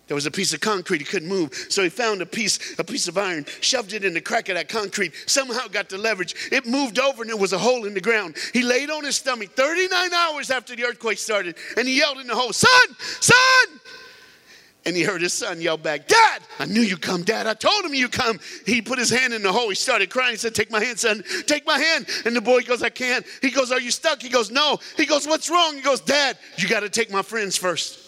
there 0.06 0.14
was 0.14 0.26
a 0.26 0.30
piece 0.30 0.52
of 0.52 0.60
concrete 0.60 0.98
he 0.98 1.04
couldn't 1.04 1.28
move, 1.28 1.52
so 1.68 1.82
he 1.82 1.88
found 1.88 2.22
a 2.22 2.26
piece, 2.26 2.78
a 2.78 2.84
piece 2.84 3.08
of 3.08 3.18
iron, 3.18 3.44
shoved 3.60 3.92
it 3.92 4.04
in 4.04 4.14
the 4.14 4.20
crack 4.20 4.48
of 4.48 4.54
that 4.54 4.68
concrete, 4.68 5.12
somehow 5.26 5.66
got 5.66 5.88
the 5.88 5.98
leverage. 5.98 6.34
It 6.52 6.64
moved 6.64 7.00
over 7.00 7.22
and 7.22 7.30
there 7.30 7.36
was 7.36 7.52
a 7.52 7.58
hole 7.58 7.86
in 7.86 7.94
the 7.94 8.00
ground. 8.00 8.36
He 8.52 8.62
laid 8.62 8.88
on 8.88 9.04
his 9.04 9.16
stomach 9.16 9.56
39 9.56 10.12
hours 10.12 10.50
after 10.50 10.76
the 10.76 10.84
earthquake 10.84 11.18
started, 11.18 11.56
and 11.76 11.88
he 11.88 11.98
yelled 11.98 12.18
in 12.18 12.28
the 12.28 12.36
hole, 12.36 12.52
Son, 12.52 12.96
son! 13.20 13.80
And 14.84 14.94
he 14.94 15.02
heard 15.02 15.20
his 15.20 15.32
son 15.32 15.60
yell 15.60 15.76
back, 15.76 16.06
Dad, 16.06 16.42
I 16.60 16.66
knew 16.66 16.80
you'd 16.80 17.02
come, 17.02 17.24
Dad. 17.24 17.48
I 17.48 17.54
told 17.54 17.84
him 17.84 17.92
you'd 17.92 18.12
come. 18.12 18.38
He 18.64 18.80
put 18.80 19.00
his 19.00 19.10
hand 19.10 19.34
in 19.34 19.42
the 19.42 19.50
hole. 19.50 19.68
He 19.68 19.74
started 19.74 20.10
crying. 20.10 20.30
He 20.30 20.36
said, 20.36 20.54
Take 20.54 20.70
my 20.70 20.78
hand, 20.78 21.00
son. 21.00 21.24
Take 21.46 21.66
my 21.66 21.76
hand. 21.76 22.06
And 22.24 22.36
the 22.36 22.40
boy 22.40 22.62
goes, 22.62 22.84
I 22.84 22.90
can't. 22.90 23.26
He 23.42 23.50
goes, 23.50 23.72
Are 23.72 23.80
you 23.80 23.90
stuck? 23.90 24.22
He 24.22 24.28
goes, 24.28 24.52
No. 24.52 24.78
He 24.96 25.04
goes, 25.04 25.26
What's 25.26 25.50
wrong? 25.50 25.74
He 25.74 25.80
goes, 25.80 26.00
Dad, 26.00 26.38
you 26.56 26.68
got 26.68 26.80
to 26.80 26.88
take 26.88 27.10
my 27.10 27.22
friends 27.22 27.56
first. 27.56 28.05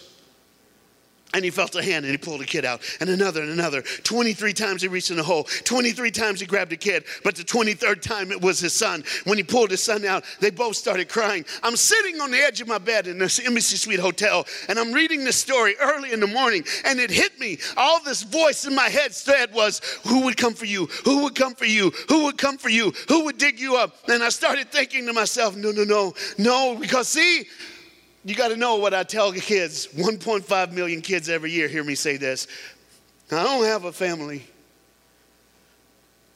And 1.33 1.45
he 1.45 1.51
felt 1.51 1.75
a 1.75 1.83
hand 1.83 2.05
and 2.05 2.11
he 2.11 2.17
pulled 2.17 2.41
a 2.41 2.45
kid 2.45 2.65
out, 2.65 2.81
and 2.99 3.09
another 3.09 3.41
and 3.41 3.51
another. 3.51 3.83
23 4.03 4.51
times 4.53 4.81
he 4.81 4.87
reached 4.87 5.11
in 5.11 5.17
the 5.17 5.23
hole. 5.23 5.43
23 5.43 6.09
times 6.09 6.39
he 6.39 6.47
grabbed 6.47 6.73
a 6.73 6.77
kid, 6.77 7.03
but 7.23 7.35
the 7.35 7.43
23rd 7.43 8.01
time 8.01 8.31
it 8.31 8.41
was 8.41 8.59
his 8.59 8.73
son. 8.73 9.03
When 9.25 9.37
he 9.37 9.43
pulled 9.43 9.69
his 9.69 9.83
son 9.83 10.05
out, 10.05 10.23
they 10.39 10.49
both 10.49 10.75
started 10.75 11.07
crying. 11.07 11.45
I'm 11.61 11.75
sitting 11.75 12.19
on 12.19 12.31
the 12.31 12.39
edge 12.39 12.61
of 12.61 12.67
my 12.67 12.79
bed 12.79 13.05
in 13.05 13.19
this 13.19 13.39
Embassy 13.45 13.77
Suite 13.77 13.99
Hotel, 13.99 14.45
and 14.67 14.79
I'm 14.79 14.91
reading 14.91 15.23
this 15.23 15.39
story 15.39 15.75
early 15.79 16.13
in 16.13 16.19
the 16.19 16.27
morning, 16.27 16.63
and 16.83 16.99
it 16.99 17.11
hit 17.11 17.39
me. 17.39 17.59
All 17.77 18.01
this 18.03 18.23
voice 18.23 18.65
in 18.65 18.73
my 18.73 18.89
head 18.89 19.13
said 19.13 19.53
was, 19.53 19.81
Who 20.07 20.23
would 20.25 20.37
come 20.37 20.55
for 20.55 20.65
you? 20.65 20.87
Who 21.05 21.23
would 21.23 21.35
come 21.35 21.53
for 21.53 21.65
you? 21.65 21.91
Who 22.07 22.25
would 22.25 22.39
come 22.39 22.57
for 22.57 22.69
you? 22.69 22.91
Who 23.07 23.25
would 23.25 23.37
dig 23.37 23.59
you 23.59 23.75
up? 23.75 23.95
And 24.07 24.23
I 24.23 24.29
started 24.29 24.71
thinking 24.71 25.05
to 25.05 25.13
myself, 25.13 25.55
No, 25.55 25.71
no, 25.71 25.83
no, 25.83 26.13
no, 26.39 26.75
because 26.75 27.07
see, 27.07 27.45
you 28.25 28.35
got 28.35 28.49
to 28.49 28.57
know 28.57 28.75
what 28.75 28.93
I 28.93 29.03
tell 29.03 29.31
kids. 29.31 29.87
1.5 29.95 30.71
million 30.71 31.01
kids 31.01 31.29
every 31.29 31.51
year 31.51 31.67
hear 31.67 31.83
me 31.83 31.95
say 31.95 32.17
this. 32.17 32.47
I 33.31 33.43
don't 33.43 33.65
have 33.65 33.85
a 33.85 33.91
family. 33.91 34.43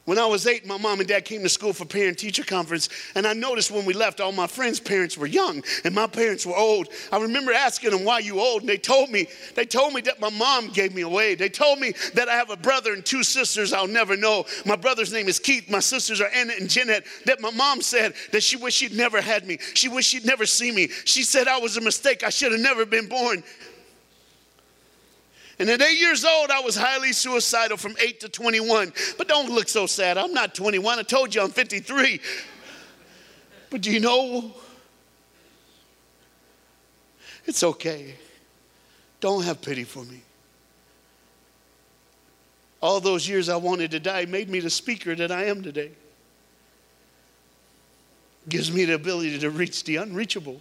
When 0.04 0.18
I 0.18 0.26
was 0.26 0.46
eight, 0.46 0.66
my 0.66 0.76
mom 0.76 1.00
and 1.00 1.08
dad 1.08 1.24
came 1.24 1.42
to 1.42 1.48
school 1.48 1.72
for 1.72 1.86
parent 1.86 2.18
teacher 2.18 2.44
conference, 2.44 2.90
and 3.14 3.26
I 3.26 3.32
noticed 3.32 3.70
when 3.70 3.86
we 3.86 3.94
left, 3.94 4.20
all 4.20 4.32
my 4.32 4.46
friends' 4.46 4.78
parents 4.78 5.16
were 5.16 5.26
young 5.26 5.64
and 5.82 5.94
my 5.94 6.06
parents 6.06 6.44
were 6.44 6.56
old. 6.56 6.88
I 7.10 7.18
remember 7.18 7.52
asking 7.52 7.90
them, 7.90 8.04
Why 8.04 8.18
you 8.18 8.38
old? 8.38 8.62
And 8.62 8.68
they 8.68 8.76
told 8.76 9.08
me, 9.08 9.28
they 9.54 9.64
told 9.64 9.94
me 9.94 10.02
that 10.02 10.20
my 10.20 10.28
mom 10.28 10.68
gave 10.68 10.94
me 10.94 11.02
away. 11.02 11.34
They 11.34 11.48
told 11.48 11.78
me 11.78 11.94
that 12.12 12.28
I 12.28 12.34
have 12.34 12.50
a 12.50 12.56
brother 12.56 12.92
and 12.92 13.04
two 13.04 13.22
sisters 13.22 13.72
I'll 13.72 13.86
never 13.86 14.14
know. 14.14 14.44
My 14.66 14.76
brother's 14.76 15.12
name 15.12 15.26
is 15.26 15.38
Keith, 15.38 15.70
my 15.70 15.80
sisters 15.80 16.20
are 16.20 16.28
Anna 16.34 16.52
and 16.60 16.68
Jeanette. 16.68 17.06
That 17.24 17.40
my 17.40 17.50
mom 17.50 17.80
said 17.80 18.12
that 18.32 18.42
she 18.42 18.56
wished 18.56 18.76
she'd 18.76 18.92
never 18.92 19.22
had 19.22 19.46
me. 19.46 19.58
She 19.72 19.88
wished 19.88 20.10
she'd 20.10 20.26
never 20.26 20.44
seen 20.44 20.74
me. 20.74 20.88
She 21.04 21.22
said 21.22 21.48
I 21.48 21.58
was 21.58 21.78
a 21.78 21.80
mistake. 21.80 22.24
I 22.24 22.28
should 22.28 22.52
have 22.52 22.60
never 22.60 22.84
been 22.84 23.08
born. 23.08 23.42
And 25.58 25.70
at 25.70 25.80
eight 25.80 25.98
years 25.98 26.24
old, 26.24 26.50
I 26.50 26.60
was 26.60 26.74
highly 26.76 27.12
suicidal 27.12 27.76
from 27.76 27.94
eight 28.02 28.20
to 28.20 28.28
21. 28.28 28.92
But 29.16 29.28
don't 29.28 29.50
look 29.50 29.68
so 29.68 29.86
sad. 29.86 30.18
I'm 30.18 30.32
not 30.32 30.54
21. 30.54 30.98
I 30.98 31.02
told 31.02 31.34
you 31.34 31.42
I'm 31.42 31.50
53. 31.50 32.20
But 33.70 33.80
do 33.80 33.92
you 33.92 34.00
know? 34.00 34.52
It's 37.46 37.62
okay. 37.62 38.14
Don't 39.20 39.44
have 39.44 39.60
pity 39.60 39.84
for 39.84 40.04
me. 40.04 40.22
All 42.80 43.00
those 43.00 43.28
years 43.28 43.48
I 43.48 43.56
wanted 43.56 43.92
to 43.92 44.00
die 44.00 44.26
made 44.26 44.50
me 44.50 44.60
the 44.60 44.70
speaker 44.70 45.14
that 45.14 45.32
I 45.32 45.44
am 45.44 45.62
today. 45.62 45.90
Gives 48.48 48.70
me 48.70 48.84
the 48.84 48.94
ability 48.94 49.38
to 49.38 49.50
reach 49.50 49.84
the 49.84 49.96
unreachable. 49.96 50.60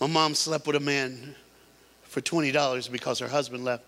My 0.00 0.06
mom 0.06 0.34
slept 0.34 0.66
with 0.66 0.76
a 0.76 0.80
man 0.80 1.34
for 2.02 2.20
$20 2.20 2.90
because 2.90 3.18
her 3.18 3.28
husband 3.28 3.64
left. 3.64 3.84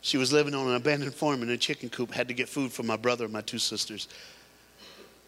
She 0.00 0.16
was 0.16 0.32
living 0.32 0.54
on 0.54 0.68
an 0.68 0.74
abandoned 0.74 1.14
farm 1.14 1.42
in 1.42 1.50
a 1.50 1.56
chicken 1.56 1.90
coop, 1.90 2.12
had 2.12 2.28
to 2.28 2.34
get 2.34 2.48
food 2.48 2.72
for 2.72 2.82
my 2.82 2.96
brother 2.96 3.24
and 3.24 3.32
my 3.32 3.42
two 3.42 3.58
sisters. 3.58 4.08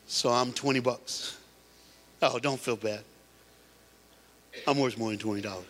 So 0.06 0.30
I'm 0.30 0.52
20 0.52 0.80
bucks. 0.80 1.36
Oh, 2.22 2.38
don't 2.38 2.60
feel 2.60 2.76
bad. 2.76 3.00
I'm 4.66 4.78
worth 4.78 4.96
more 4.96 5.10
than 5.10 5.18
$20. 5.18 5.64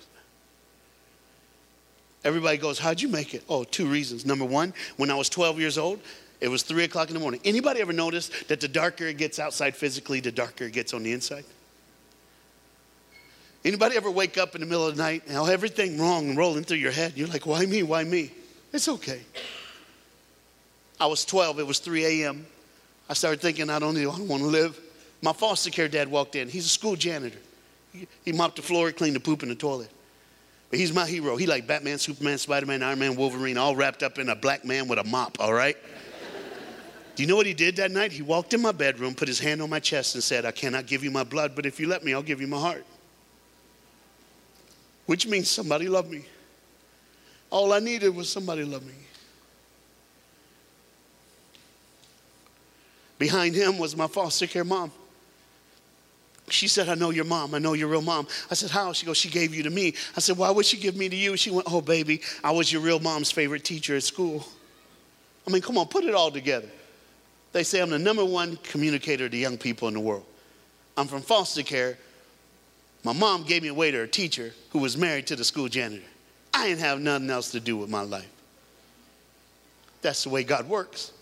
Everybody 2.25 2.59
goes, 2.59 2.79
How'd 2.79 3.01
you 3.01 3.09
make 3.09 3.35
it? 3.35 3.43
Oh, 3.49 3.65
two 3.65 3.87
reasons. 3.87 4.25
Number 4.25 4.45
one, 4.45 4.75
when 4.97 5.11
I 5.11 5.15
was 5.15 5.29
12 5.29 5.59
years 5.59 5.79
old, 5.79 6.01
it 6.41 6.49
was 6.49 6.63
3 6.63 6.85
o'clock 6.85 7.09
in 7.09 7.15
the 7.15 7.21
morning. 7.21 7.41
Anybody 7.45 7.81
ever 7.81 7.93
notice 7.93 8.29
that 8.49 8.61
the 8.61 8.69
darker 8.69 9.07
it 9.07 9.17
gets 9.17 9.39
outside 9.39 9.75
physically, 9.75 10.21
the 10.21 10.33
darker 10.33 10.65
it 10.65 10.73
gets 10.73 10.93
on 10.93 11.03
the 11.03 11.13
inside? 11.13 11.45
Anybody 13.65 13.97
ever 13.97 14.11
wake 14.11 14.39
up 14.39 14.55
in 14.55 14.61
the 14.61 14.67
middle 14.67 14.87
of 14.87 14.97
the 14.97 15.03
night 15.03 15.23
and 15.27 15.37
have 15.37 15.49
everything 15.49 15.99
wrong 15.99 16.35
rolling 16.35 16.65
through 16.65 16.79
your 16.79 16.91
head? 16.91 17.13
You're 17.15 17.29
like, 17.29 17.47
why 17.47 17.65
me? 17.65 17.83
Why 17.85 18.03
me? 18.03 18.33
It's 18.73 18.89
okay. 18.89 19.21
I 20.99 21.07
was 21.07 21.25
12, 21.25 21.61
it 21.61 21.67
was 21.67 21.79
3 21.79 22.23
a.m. 22.23 22.47
I 23.09 23.15
started 23.15 23.41
thinking, 23.41 23.71
I 23.71 23.79
don't, 23.79 23.97
I 23.97 24.03
don't 24.03 24.29
want 24.29 24.43
to 24.43 24.49
live. 24.49 24.79
My 25.21 25.33
foster 25.33 25.71
care 25.71 25.89
dad 25.89 26.09
walked 26.09 26.35
in. 26.35 26.49
He's 26.49 26.67
a 26.67 26.69
school 26.69 26.97
janitor. 26.97 27.39
He, 27.93 28.09
he 28.25 28.33
mopped 28.33 28.57
the 28.57 28.63
floor, 28.63 28.91
cleaned 28.91 29.15
the 29.15 29.21
poop 29.21 29.43
in 29.43 29.49
the 29.49 29.55
toilet. 29.55 29.91
But 30.71 30.79
he's 30.79 30.93
my 30.93 31.07
hero. 31.07 31.37
He 31.37 31.47
like 31.47 31.67
Batman, 31.67 31.99
Superman, 31.99 32.39
Spider-Man, 32.39 32.83
Iron 32.83 32.99
Man, 32.99 33.15
Wolverine, 33.15 33.59
all 33.59 33.77
wrapped 33.77 34.03
up 34.03 34.19
in 34.19 34.29
a 34.29 34.35
black 34.35 34.65
man 34.65 34.89
with 34.89 34.99
a 34.99 35.05
mop, 35.05 35.39
all 35.39 35.53
right? 35.53 35.77
Do 37.15 37.23
you 37.23 37.29
know 37.29 37.37
what 37.37 37.47
he 37.47 37.53
did 37.53 37.77
that 37.77 37.91
night? 37.91 38.11
He 38.11 38.23
walked 38.23 38.55
in 38.55 38.63
my 38.63 38.73
bedroom, 38.73 39.15
put 39.15 39.29
his 39.29 39.39
hand 39.39 39.61
on 39.61 39.69
my 39.69 39.81
chest, 39.81 40.15
and 40.15 40.25
said, 40.25 40.47
I 40.47 40.51
cannot 40.51 40.87
give 40.87 41.05
you 41.05 41.11
my 41.11 41.25
blood, 41.25 41.55
but 41.55 41.67
if 41.67 41.79
you 41.79 41.87
let 41.87 42.03
me, 42.03 42.15
I'll 42.15 42.23
give 42.23 42.41
you 42.41 42.47
my 42.47 42.59
heart 42.59 42.87
which 45.13 45.27
means 45.27 45.51
somebody 45.51 45.89
loved 45.89 46.11
me. 46.11 46.25
All 47.51 47.75
I 47.75 47.81
needed 47.81 48.17
was 48.17 48.31
somebody 48.31 48.65
loved 48.65 48.87
me. 48.87 48.95
Behind 53.19 53.55
him 53.55 53.77
was 53.77 53.95
my 53.95 54.07
foster 54.07 54.47
care 54.47 54.65
mom. 54.65 54.91
She 56.49 56.67
said, 56.67 56.89
I 56.89 56.95
know 56.95 57.11
your 57.11 57.27
mom. 57.27 57.55
I 57.55 57.59
know 57.59 57.75
your 57.75 57.89
real 57.89 58.01
mom. 58.01 58.27
I 58.51 58.55
said, 58.55 58.71
How? 58.71 58.95
She 58.95 59.05
goes, 59.05 59.19
She 59.19 59.29
gave 59.29 59.55
you 59.55 59.63
to 59.65 59.69
me. 59.69 59.93
I 60.17 60.21
said, 60.21 60.39
Why 60.39 60.51
would 60.51 60.65
she 60.65 60.79
give 60.79 60.97
me 60.97 61.11
to 61.11 61.17
you? 61.17 61.37
She 61.37 61.51
went, 61.51 61.71
Oh, 61.71 61.83
baby, 61.83 62.23
I 62.43 62.51
was 62.51 62.73
your 62.73 62.81
real 62.81 62.99
mom's 62.99 63.31
favorite 63.31 63.65
teacher 63.65 63.95
at 63.95 64.05
school. 64.05 64.47
I 65.47 65.51
mean, 65.51 65.61
come 65.61 65.77
on, 65.77 65.89
put 65.89 66.05
it 66.05 66.15
all 66.15 66.31
together. 66.31 66.71
They 67.53 67.65
say 67.65 67.83
I'm 67.83 67.91
the 67.91 67.99
number 67.99 68.25
one 68.25 68.57
communicator 68.63 69.29
to 69.29 69.37
young 69.37 69.59
people 69.59 69.89
in 69.89 69.95
the 69.95 70.01
world. 70.01 70.25
I'm 70.97 71.07
from 71.07 71.21
foster 71.21 71.63
care. 71.63 71.99
My 73.05 73.13
mom 73.13 73.43
gave 73.45 73.63
me 73.63 73.69
away 73.69 73.91
to 73.91 73.99
her 73.99 74.07
teacher 74.07 74.53
who 74.71 74.79
was 74.79 74.97
married 74.97 75.27
to 75.29 75.37
the 75.37 75.45
school 75.45 75.69
janitor. 75.69 76.05
I 76.55 76.69
didn't 76.69 76.81
have 76.81 77.01
nothing 77.01 77.31
else 77.31 77.51
to 77.53 77.61
do 77.61 77.77
with 77.77 77.89
my 77.89 78.03
life. 78.03 78.29
That's 80.03 80.25
the 80.25 80.31
way 80.31 80.45
God 80.45 80.69
works. 80.69 81.13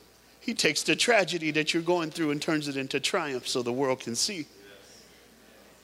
He 0.41 0.55
takes 0.55 0.83
the 0.83 0.97
tragedy 0.97 1.51
that 1.53 1.73
you're 1.73 1.83
going 1.83 2.11
through 2.11 2.31
and 2.31 2.41
turns 2.41 2.67
it 2.69 2.77
into 2.77 2.99
triumph 2.99 3.47
so 3.47 3.63
the 3.63 3.73
world 3.73 4.01
can 4.01 4.15
see. 4.15 4.47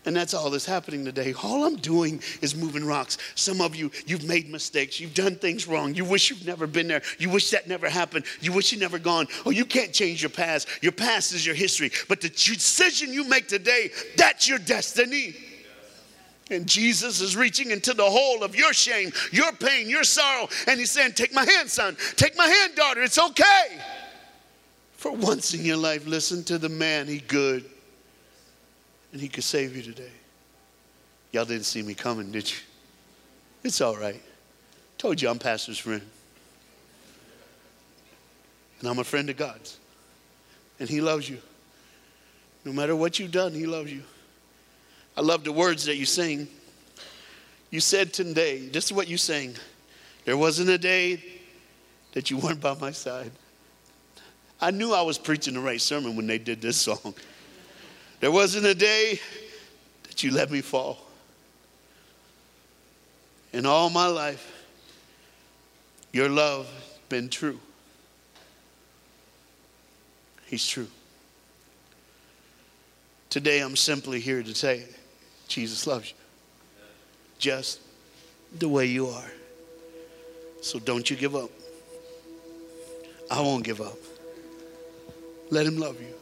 And 0.07 0.15
that's 0.15 0.35
all 0.35 0.51
that's 0.51 0.65
happening 0.65 1.05
today. 1.05 1.35
All 1.43 1.65
I'm 1.65 1.77
doing 1.77 2.23
is 2.41 2.55
moving 2.55 2.85
rocks. 2.85 3.19
Some 3.35 3.61
of 3.61 3.75
you, 3.75 3.91
you've 4.07 4.25
made 4.25 4.49
mistakes. 4.49 5.01
You've 5.01 5.15
done 5.15 5.35
things 5.35 5.67
wrong. 5.67 5.95
You 5.95 6.05
wish 6.05 6.31
you've 6.31 6.47
never 6.47 6.69
been 6.69 6.87
there. 6.87 7.03
You 7.19 7.29
wish 7.29 7.51
that 7.51 7.67
never 7.67 7.89
happened. 7.89 8.25
You 8.41 8.53
wish 8.53 8.73
you 8.73 8.79
never 8.79 9.01
gone. 9.01 9.27
Oh, 9.45 9.51
you 9.51 9.65
can't 9.65 9.93
change 9.93 10.23
your 10.23 10.31
past. 10.31 10.69
Your 10.81 10.93
past 10.93 11.35
is 11.35 11.45
your 11.45 11.57
history. 11.57 11.91
But 12.09 12.21
the 12.21 12.29
decision 12.29 13.13
you 13.13 13.29
make 13.29 13.49
today, 13.49 13.91
that's 14.17 14.49
your 14.49 14.61
destiny. 14.61 15.35
And 16.51 16.67
Jesus 16.67 17.21
is 17.21 17.37
reaching 17.37 17.73
into 17.73 17.93
the 17.93 18.05
hole 18.05 18.45
of 18.45 18.55
your 18.55 18.73
shame, 18.73 19.11
your 19.33 19.53
pain, 19.53 19.89
your 19.89 20.05
sorrow. 20.05 20.49
And 20.69 20.79
he's 20.79 20.93
saying, 20.93 21.13
Take 21.13 21.35
my 21.35 21.45
hand, 21.45 21.69
son. 21.69 21.97
Take 22.15 22.37
my 22.37 22.47
hand, 22.47 22.77
daughter. 22.77 23.03
It's 23.03 23.19
okay. 23.19 23.81
For 24.93 25.11
once 25.13 25.55
in 25.55 25.65
your 25.65 25.77
life, 25.77 26.07
listen 26.07 26.45
to 26.45 26.59
the 26.59 26.69
man. 26.69 27.09
He 27.09 27.19
good 27.19 27.65
and 29.17 29.23
He 29.23 29.29
could 29.29 29.45
save 29.45 29.75
you 29.75 29.83
today. 29.83 30.11
Y'all 31.33 31.47
didn't 31.47 31.65
see 31.65 31.81
me 31.81 31.95
coming, 31.95 32.31
did 32.31 32.51
you? 32.51 32.59
It's 33.65 33.81
all 33.81 33.97
right. 33.97 34.23
Told 34.99 35.23
you 35.23 35.31
I'm 35.31 35.39
pastor's 35.39 35.79
friend. 35.79 36.03
And 38.81 38.89
I'm 38.89 38.99
a 38.99 39.05
friend 39.05 39.31
of 39.31 39.39
God's. 39.39 39.79
And 40.79 40.87
He 40.87 41.01
loves 41.01 41.31
you. 41.31 41.39
No 42.67 42.75
matter 42.75 42.95
what 42.95 43.19
you've 43.19 43.33
done, 43.33 43.55
He 43.55 43.65
loves 43.65 43.91
you. 43.91 44.03
I 45.17 45.23
love 45.23 45.45
the 45.45 45.53
words 45.53 45.85
that 45.87 45.97
you 45.97 46.05
sing. 46.05 46.47
You 47.71 47.81
said 47.81 48.13
today, 48.13 48.69
this 48.69 48.87
is 48.87 48.93
what 48.93 49.09
you 49.09 49.17
sang. 49.17 49.55
There 50.25 50.37
wasn't 50.37 50.69
a 50.69 50.79
day 50.79 51.23
that 52.13 52.31
you 52.31 52.37
weren't 52.39 52.61
by 52.61 52.75
my 52.75 52.91
side. 52.91 53.33
I 54.61 54.71
knew 54.71 54.93
I 54.93 55.03
was 55.03 55.19
preaching 55.19 55.55
the 55.55 55.61
right 55.61 55.81
sermon 55.81 56.17
when 56.17 56.27
they 56.27 56.39
did 56.39 56.61
this 56.61 56.77
song. 56.77 57.15
There 58.21 58.33
wasn't 58.33 58.67
a 58.67 58.75
day 58.75 59.21
that 60.05 60.23
you 60.23 60.33
let 60.33 60.51
me 60.51 60.63
fall. 60.63 60.99
In 63.53 63.67
all 63.67 63.91
my 63.91 64.07
life, 64.07 64.53
your 66.13 66.29
love 66.29 66.69
been 67.09 67.29
true. 67.29 67.61
He's 70.47 70.67
true. 70.67 70.89
Today, 73.29 73.61
I'm 73.61 73.77
simply 73.77 74.21
here 74.21 74.43
to 74.43 74.55
say, 74.55 74.85
Jesus 75.49 75.87
loves 75.87 76.11
you. 76.11 76.17
Just 77.39 77.81
the 78.59 78.69
way 78.69 78.87
you 78.87 79.09
are. 79.09 79.31
So 80.63 80.79
don't 80.79 81.09
you 81.09 81.17
give 81.17 81.37
up. 81.37 81.51
I 83.31 83.41
won't 83.41 83.65
give 83.65 83.81
up. 83.81 83.99
Let 85.51 85.67
him 85.67 85.79
love 85.79 86.01
you 86.01 86.15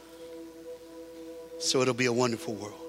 so 1.59 1.81
it'll 1.81 1.93
be 1.93 2.05
a 2.05 2.13
wonderful 2.13 2.53
world. 2.53 2.81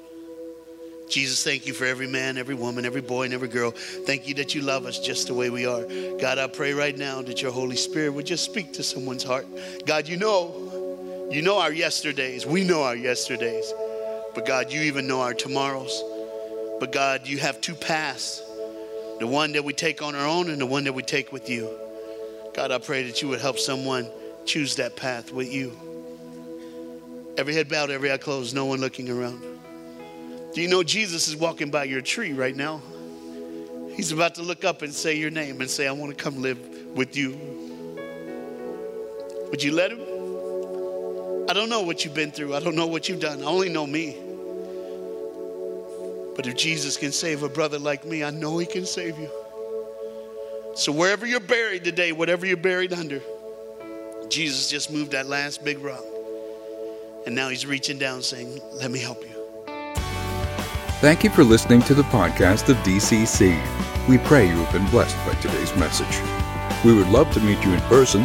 Jesus, 1.09 1.45
thank 1.45 1.67
you 1.67 1.73
for 1.73 1.85
every 1.85 2.09
man, 2.09 2.37
every 2.37 2.55
woman, 2.55 2.85
every 2.85 3.01
boy, 3.01 3.25
and 3.25 3.33
every 3.33 3.49
girl. 3.49 3.71
Thank 3.71 4.27
you 4.27 4.35
that 4.35 4.55
you 4.55 4.61
love 4.61 4.87
us 4.87 4.99
just 4.99 5.29
the 5.29 5.35
way 5.35 5.51
we 5.51 5.65
are. 5.65 5.85
God, 6.21 6.39
I 6.39 6.49
pray 6.49 6.73
right 6.73 6.97
now 6.97 7.23
that 7.23 7.41
your 7.41 7.53
Holy 7.53 7.77
Spirit 7.77 8.11
would 8.11 8.27
just 8.27 8.45
speak 8.45 8.73
to 8.75 8.83
someone's 8.83 9.23
heart. 9.23 9.47
God, 9.87 10.09
you 10.09 10.17
know, 10.17 11.29
you 11.31 11.43
know 11.43 11.59
our 11.59 11.73
yesterdays. 11.73 12.45
We 12.45 12.65
know 12.65 12.83
our 12.83 12.97
yesterdays. 12.97 13.73
But 14.35 14.47
God, 14.47 14.73
you 14.73 14.83
even 14.83 15.07
know 15.07 15.21
our 15.21 15.33
tomorrows. 15.33 16.03
But 16.79 16.93
God, 16.93 17.27
you 17.27 17.39
have 17.39 17.61
two 17.61 17.75
paths 17.75 18.43
the 19.19 19.27
one 19.27 19.53
that 19.53 19.65
we 19.65 19.73
take 19.73 20.03
on 20.03 20.15
our 20.15 20.27
own 20.27 20.51
and 20.51 20.61
the 20.61 20.67
one 20.67 20.85
that 20.85 20.93
we 20.93 21.03
take 21.03 21.33
with 21.33 21.49
you. 21.49 21.71
God, 22.55 22.71
I 22.71 22.79
pray 22.79 23.05
that 23.05 23.23
you 23.23 23.29
would 23.29 23.41
help 23.41 23.59
someone 23.59 24.07
choose 24.45 24.77
that 24.77 24.95
path 24.95 25.33
with 25.33 25.53
you. 25.53 25.73
Every 27.39 27.55
head 27.55 27.69
bowed, 27.69 27.91
every 27.91 28.13
eye 28.13 28.19
closed, 28.19 28.55
no 28.55 28.67
one 28.67 28.81
looking 28.81 29.09
around. 29.11 29.43
Do 30.55 30.61
you 30.61 30.69
know 30.69 30.83
Jesus 30.83 31.29
is 31.29 31.37
walking 31.37 31.71
by 31.71 31.85
your 31.85 32.01
tree 32.01 32.33
right 32.33 32.55
now? 32.55 32.83
He's 33.95 34.13
about 34.13 34.35
to 34.35 34.43
look 34.43 34.65
up 34.65 34.83
and 34.83 34.93
say 34.93 35.17
your 35.17 35.31
name 35.31 35.61
and 35.61 35.71
say, 35.71 35.87
I 35.87 35.93
want 35.93 36.17
to 36.17 36.23
come 36.23 36.43
live 36.43 36.59
with 36.95 37.17
you. 37.17 37.39
Would 39.51 39.63
you 39.63 39.73
let 39.73 39.93
him? 39.93 40.01
I 41.49 41.53
don't 41.53 41.69
know 41.69 41.83
what 41.83 42.05
you've 42.05 42.15
been 42.15 42.31
through. 42.31 42.55
I 42.55 42.61
don't 42.61 42.75
know 42.75 42.87
what 42.87 43.09
you've 43.09 43.21
done. 43.21 43.43
I 43.43 43.47
only 43.47 43.69
know 43.69 43.87
me. 43.87 44.17
But 46.37 46.47
if 46.47 46.57
Jesus 46.57 46.97
can 46.97 47.13
save 47.13 47.43
a 47.43 47.49
brother 47.49 47.79
like 47.79 48.05
me, 48.05 48.23
I 48.23 48.31
know 48.31 48.59
he 48.59 48.67
can 48.67 48.85
save 48.85 49.19
you. 49.19 49.31
So 50.75 50.93
wherever 50.93 51.27
you're 51.27 51.41
buried 51.41 51.83
today, 51.83 52.13
whatever 52.13 52.45
you're 52.45 52.59
buried 52.59 52.93
under, 52.93 53.23
Jesus 54.29 54.69
just 54.69 54.93
moved 54.93 55.13
that 55.13 55.27
last 55.27 55.65
big 55.65 55.79
rock. 55.79 56.05
And 57.25 57.35
now 57.35 57.49
he's 57.49 57.65
reaching 57.65 57.99
down 57.99 58.23
saying, 58.23 58.61
Let 58.75 58.91
me 58.91 59.01
help 59.01 59.23
you. 59.23 59.31
Thank 61.01 61.25
you 61.25 61.31
for 61.31 61.45
listening 61.45 61.83
to 61.83 61.95
the 61.95 62.03
podcast 62.05 62.69
of 62.69 62.77
DCC. 62.79 63.59
We 64.09 64.19
pray 64.19 64.47
you 64.47 64.55
have 64.55 64.73
been 64.73 64.87
blessed 64.91 65.17
by 65.27 65.35
today's 65.41 65.75
message. 65.77 66.21
We 66.85 66.95
would 66.95 67.09
love 67.09 67.33
to 67.33 67.41
meet 67.41 67.63
you 67.65 67.73
in 67.73 67.81
person. 67.83 68.25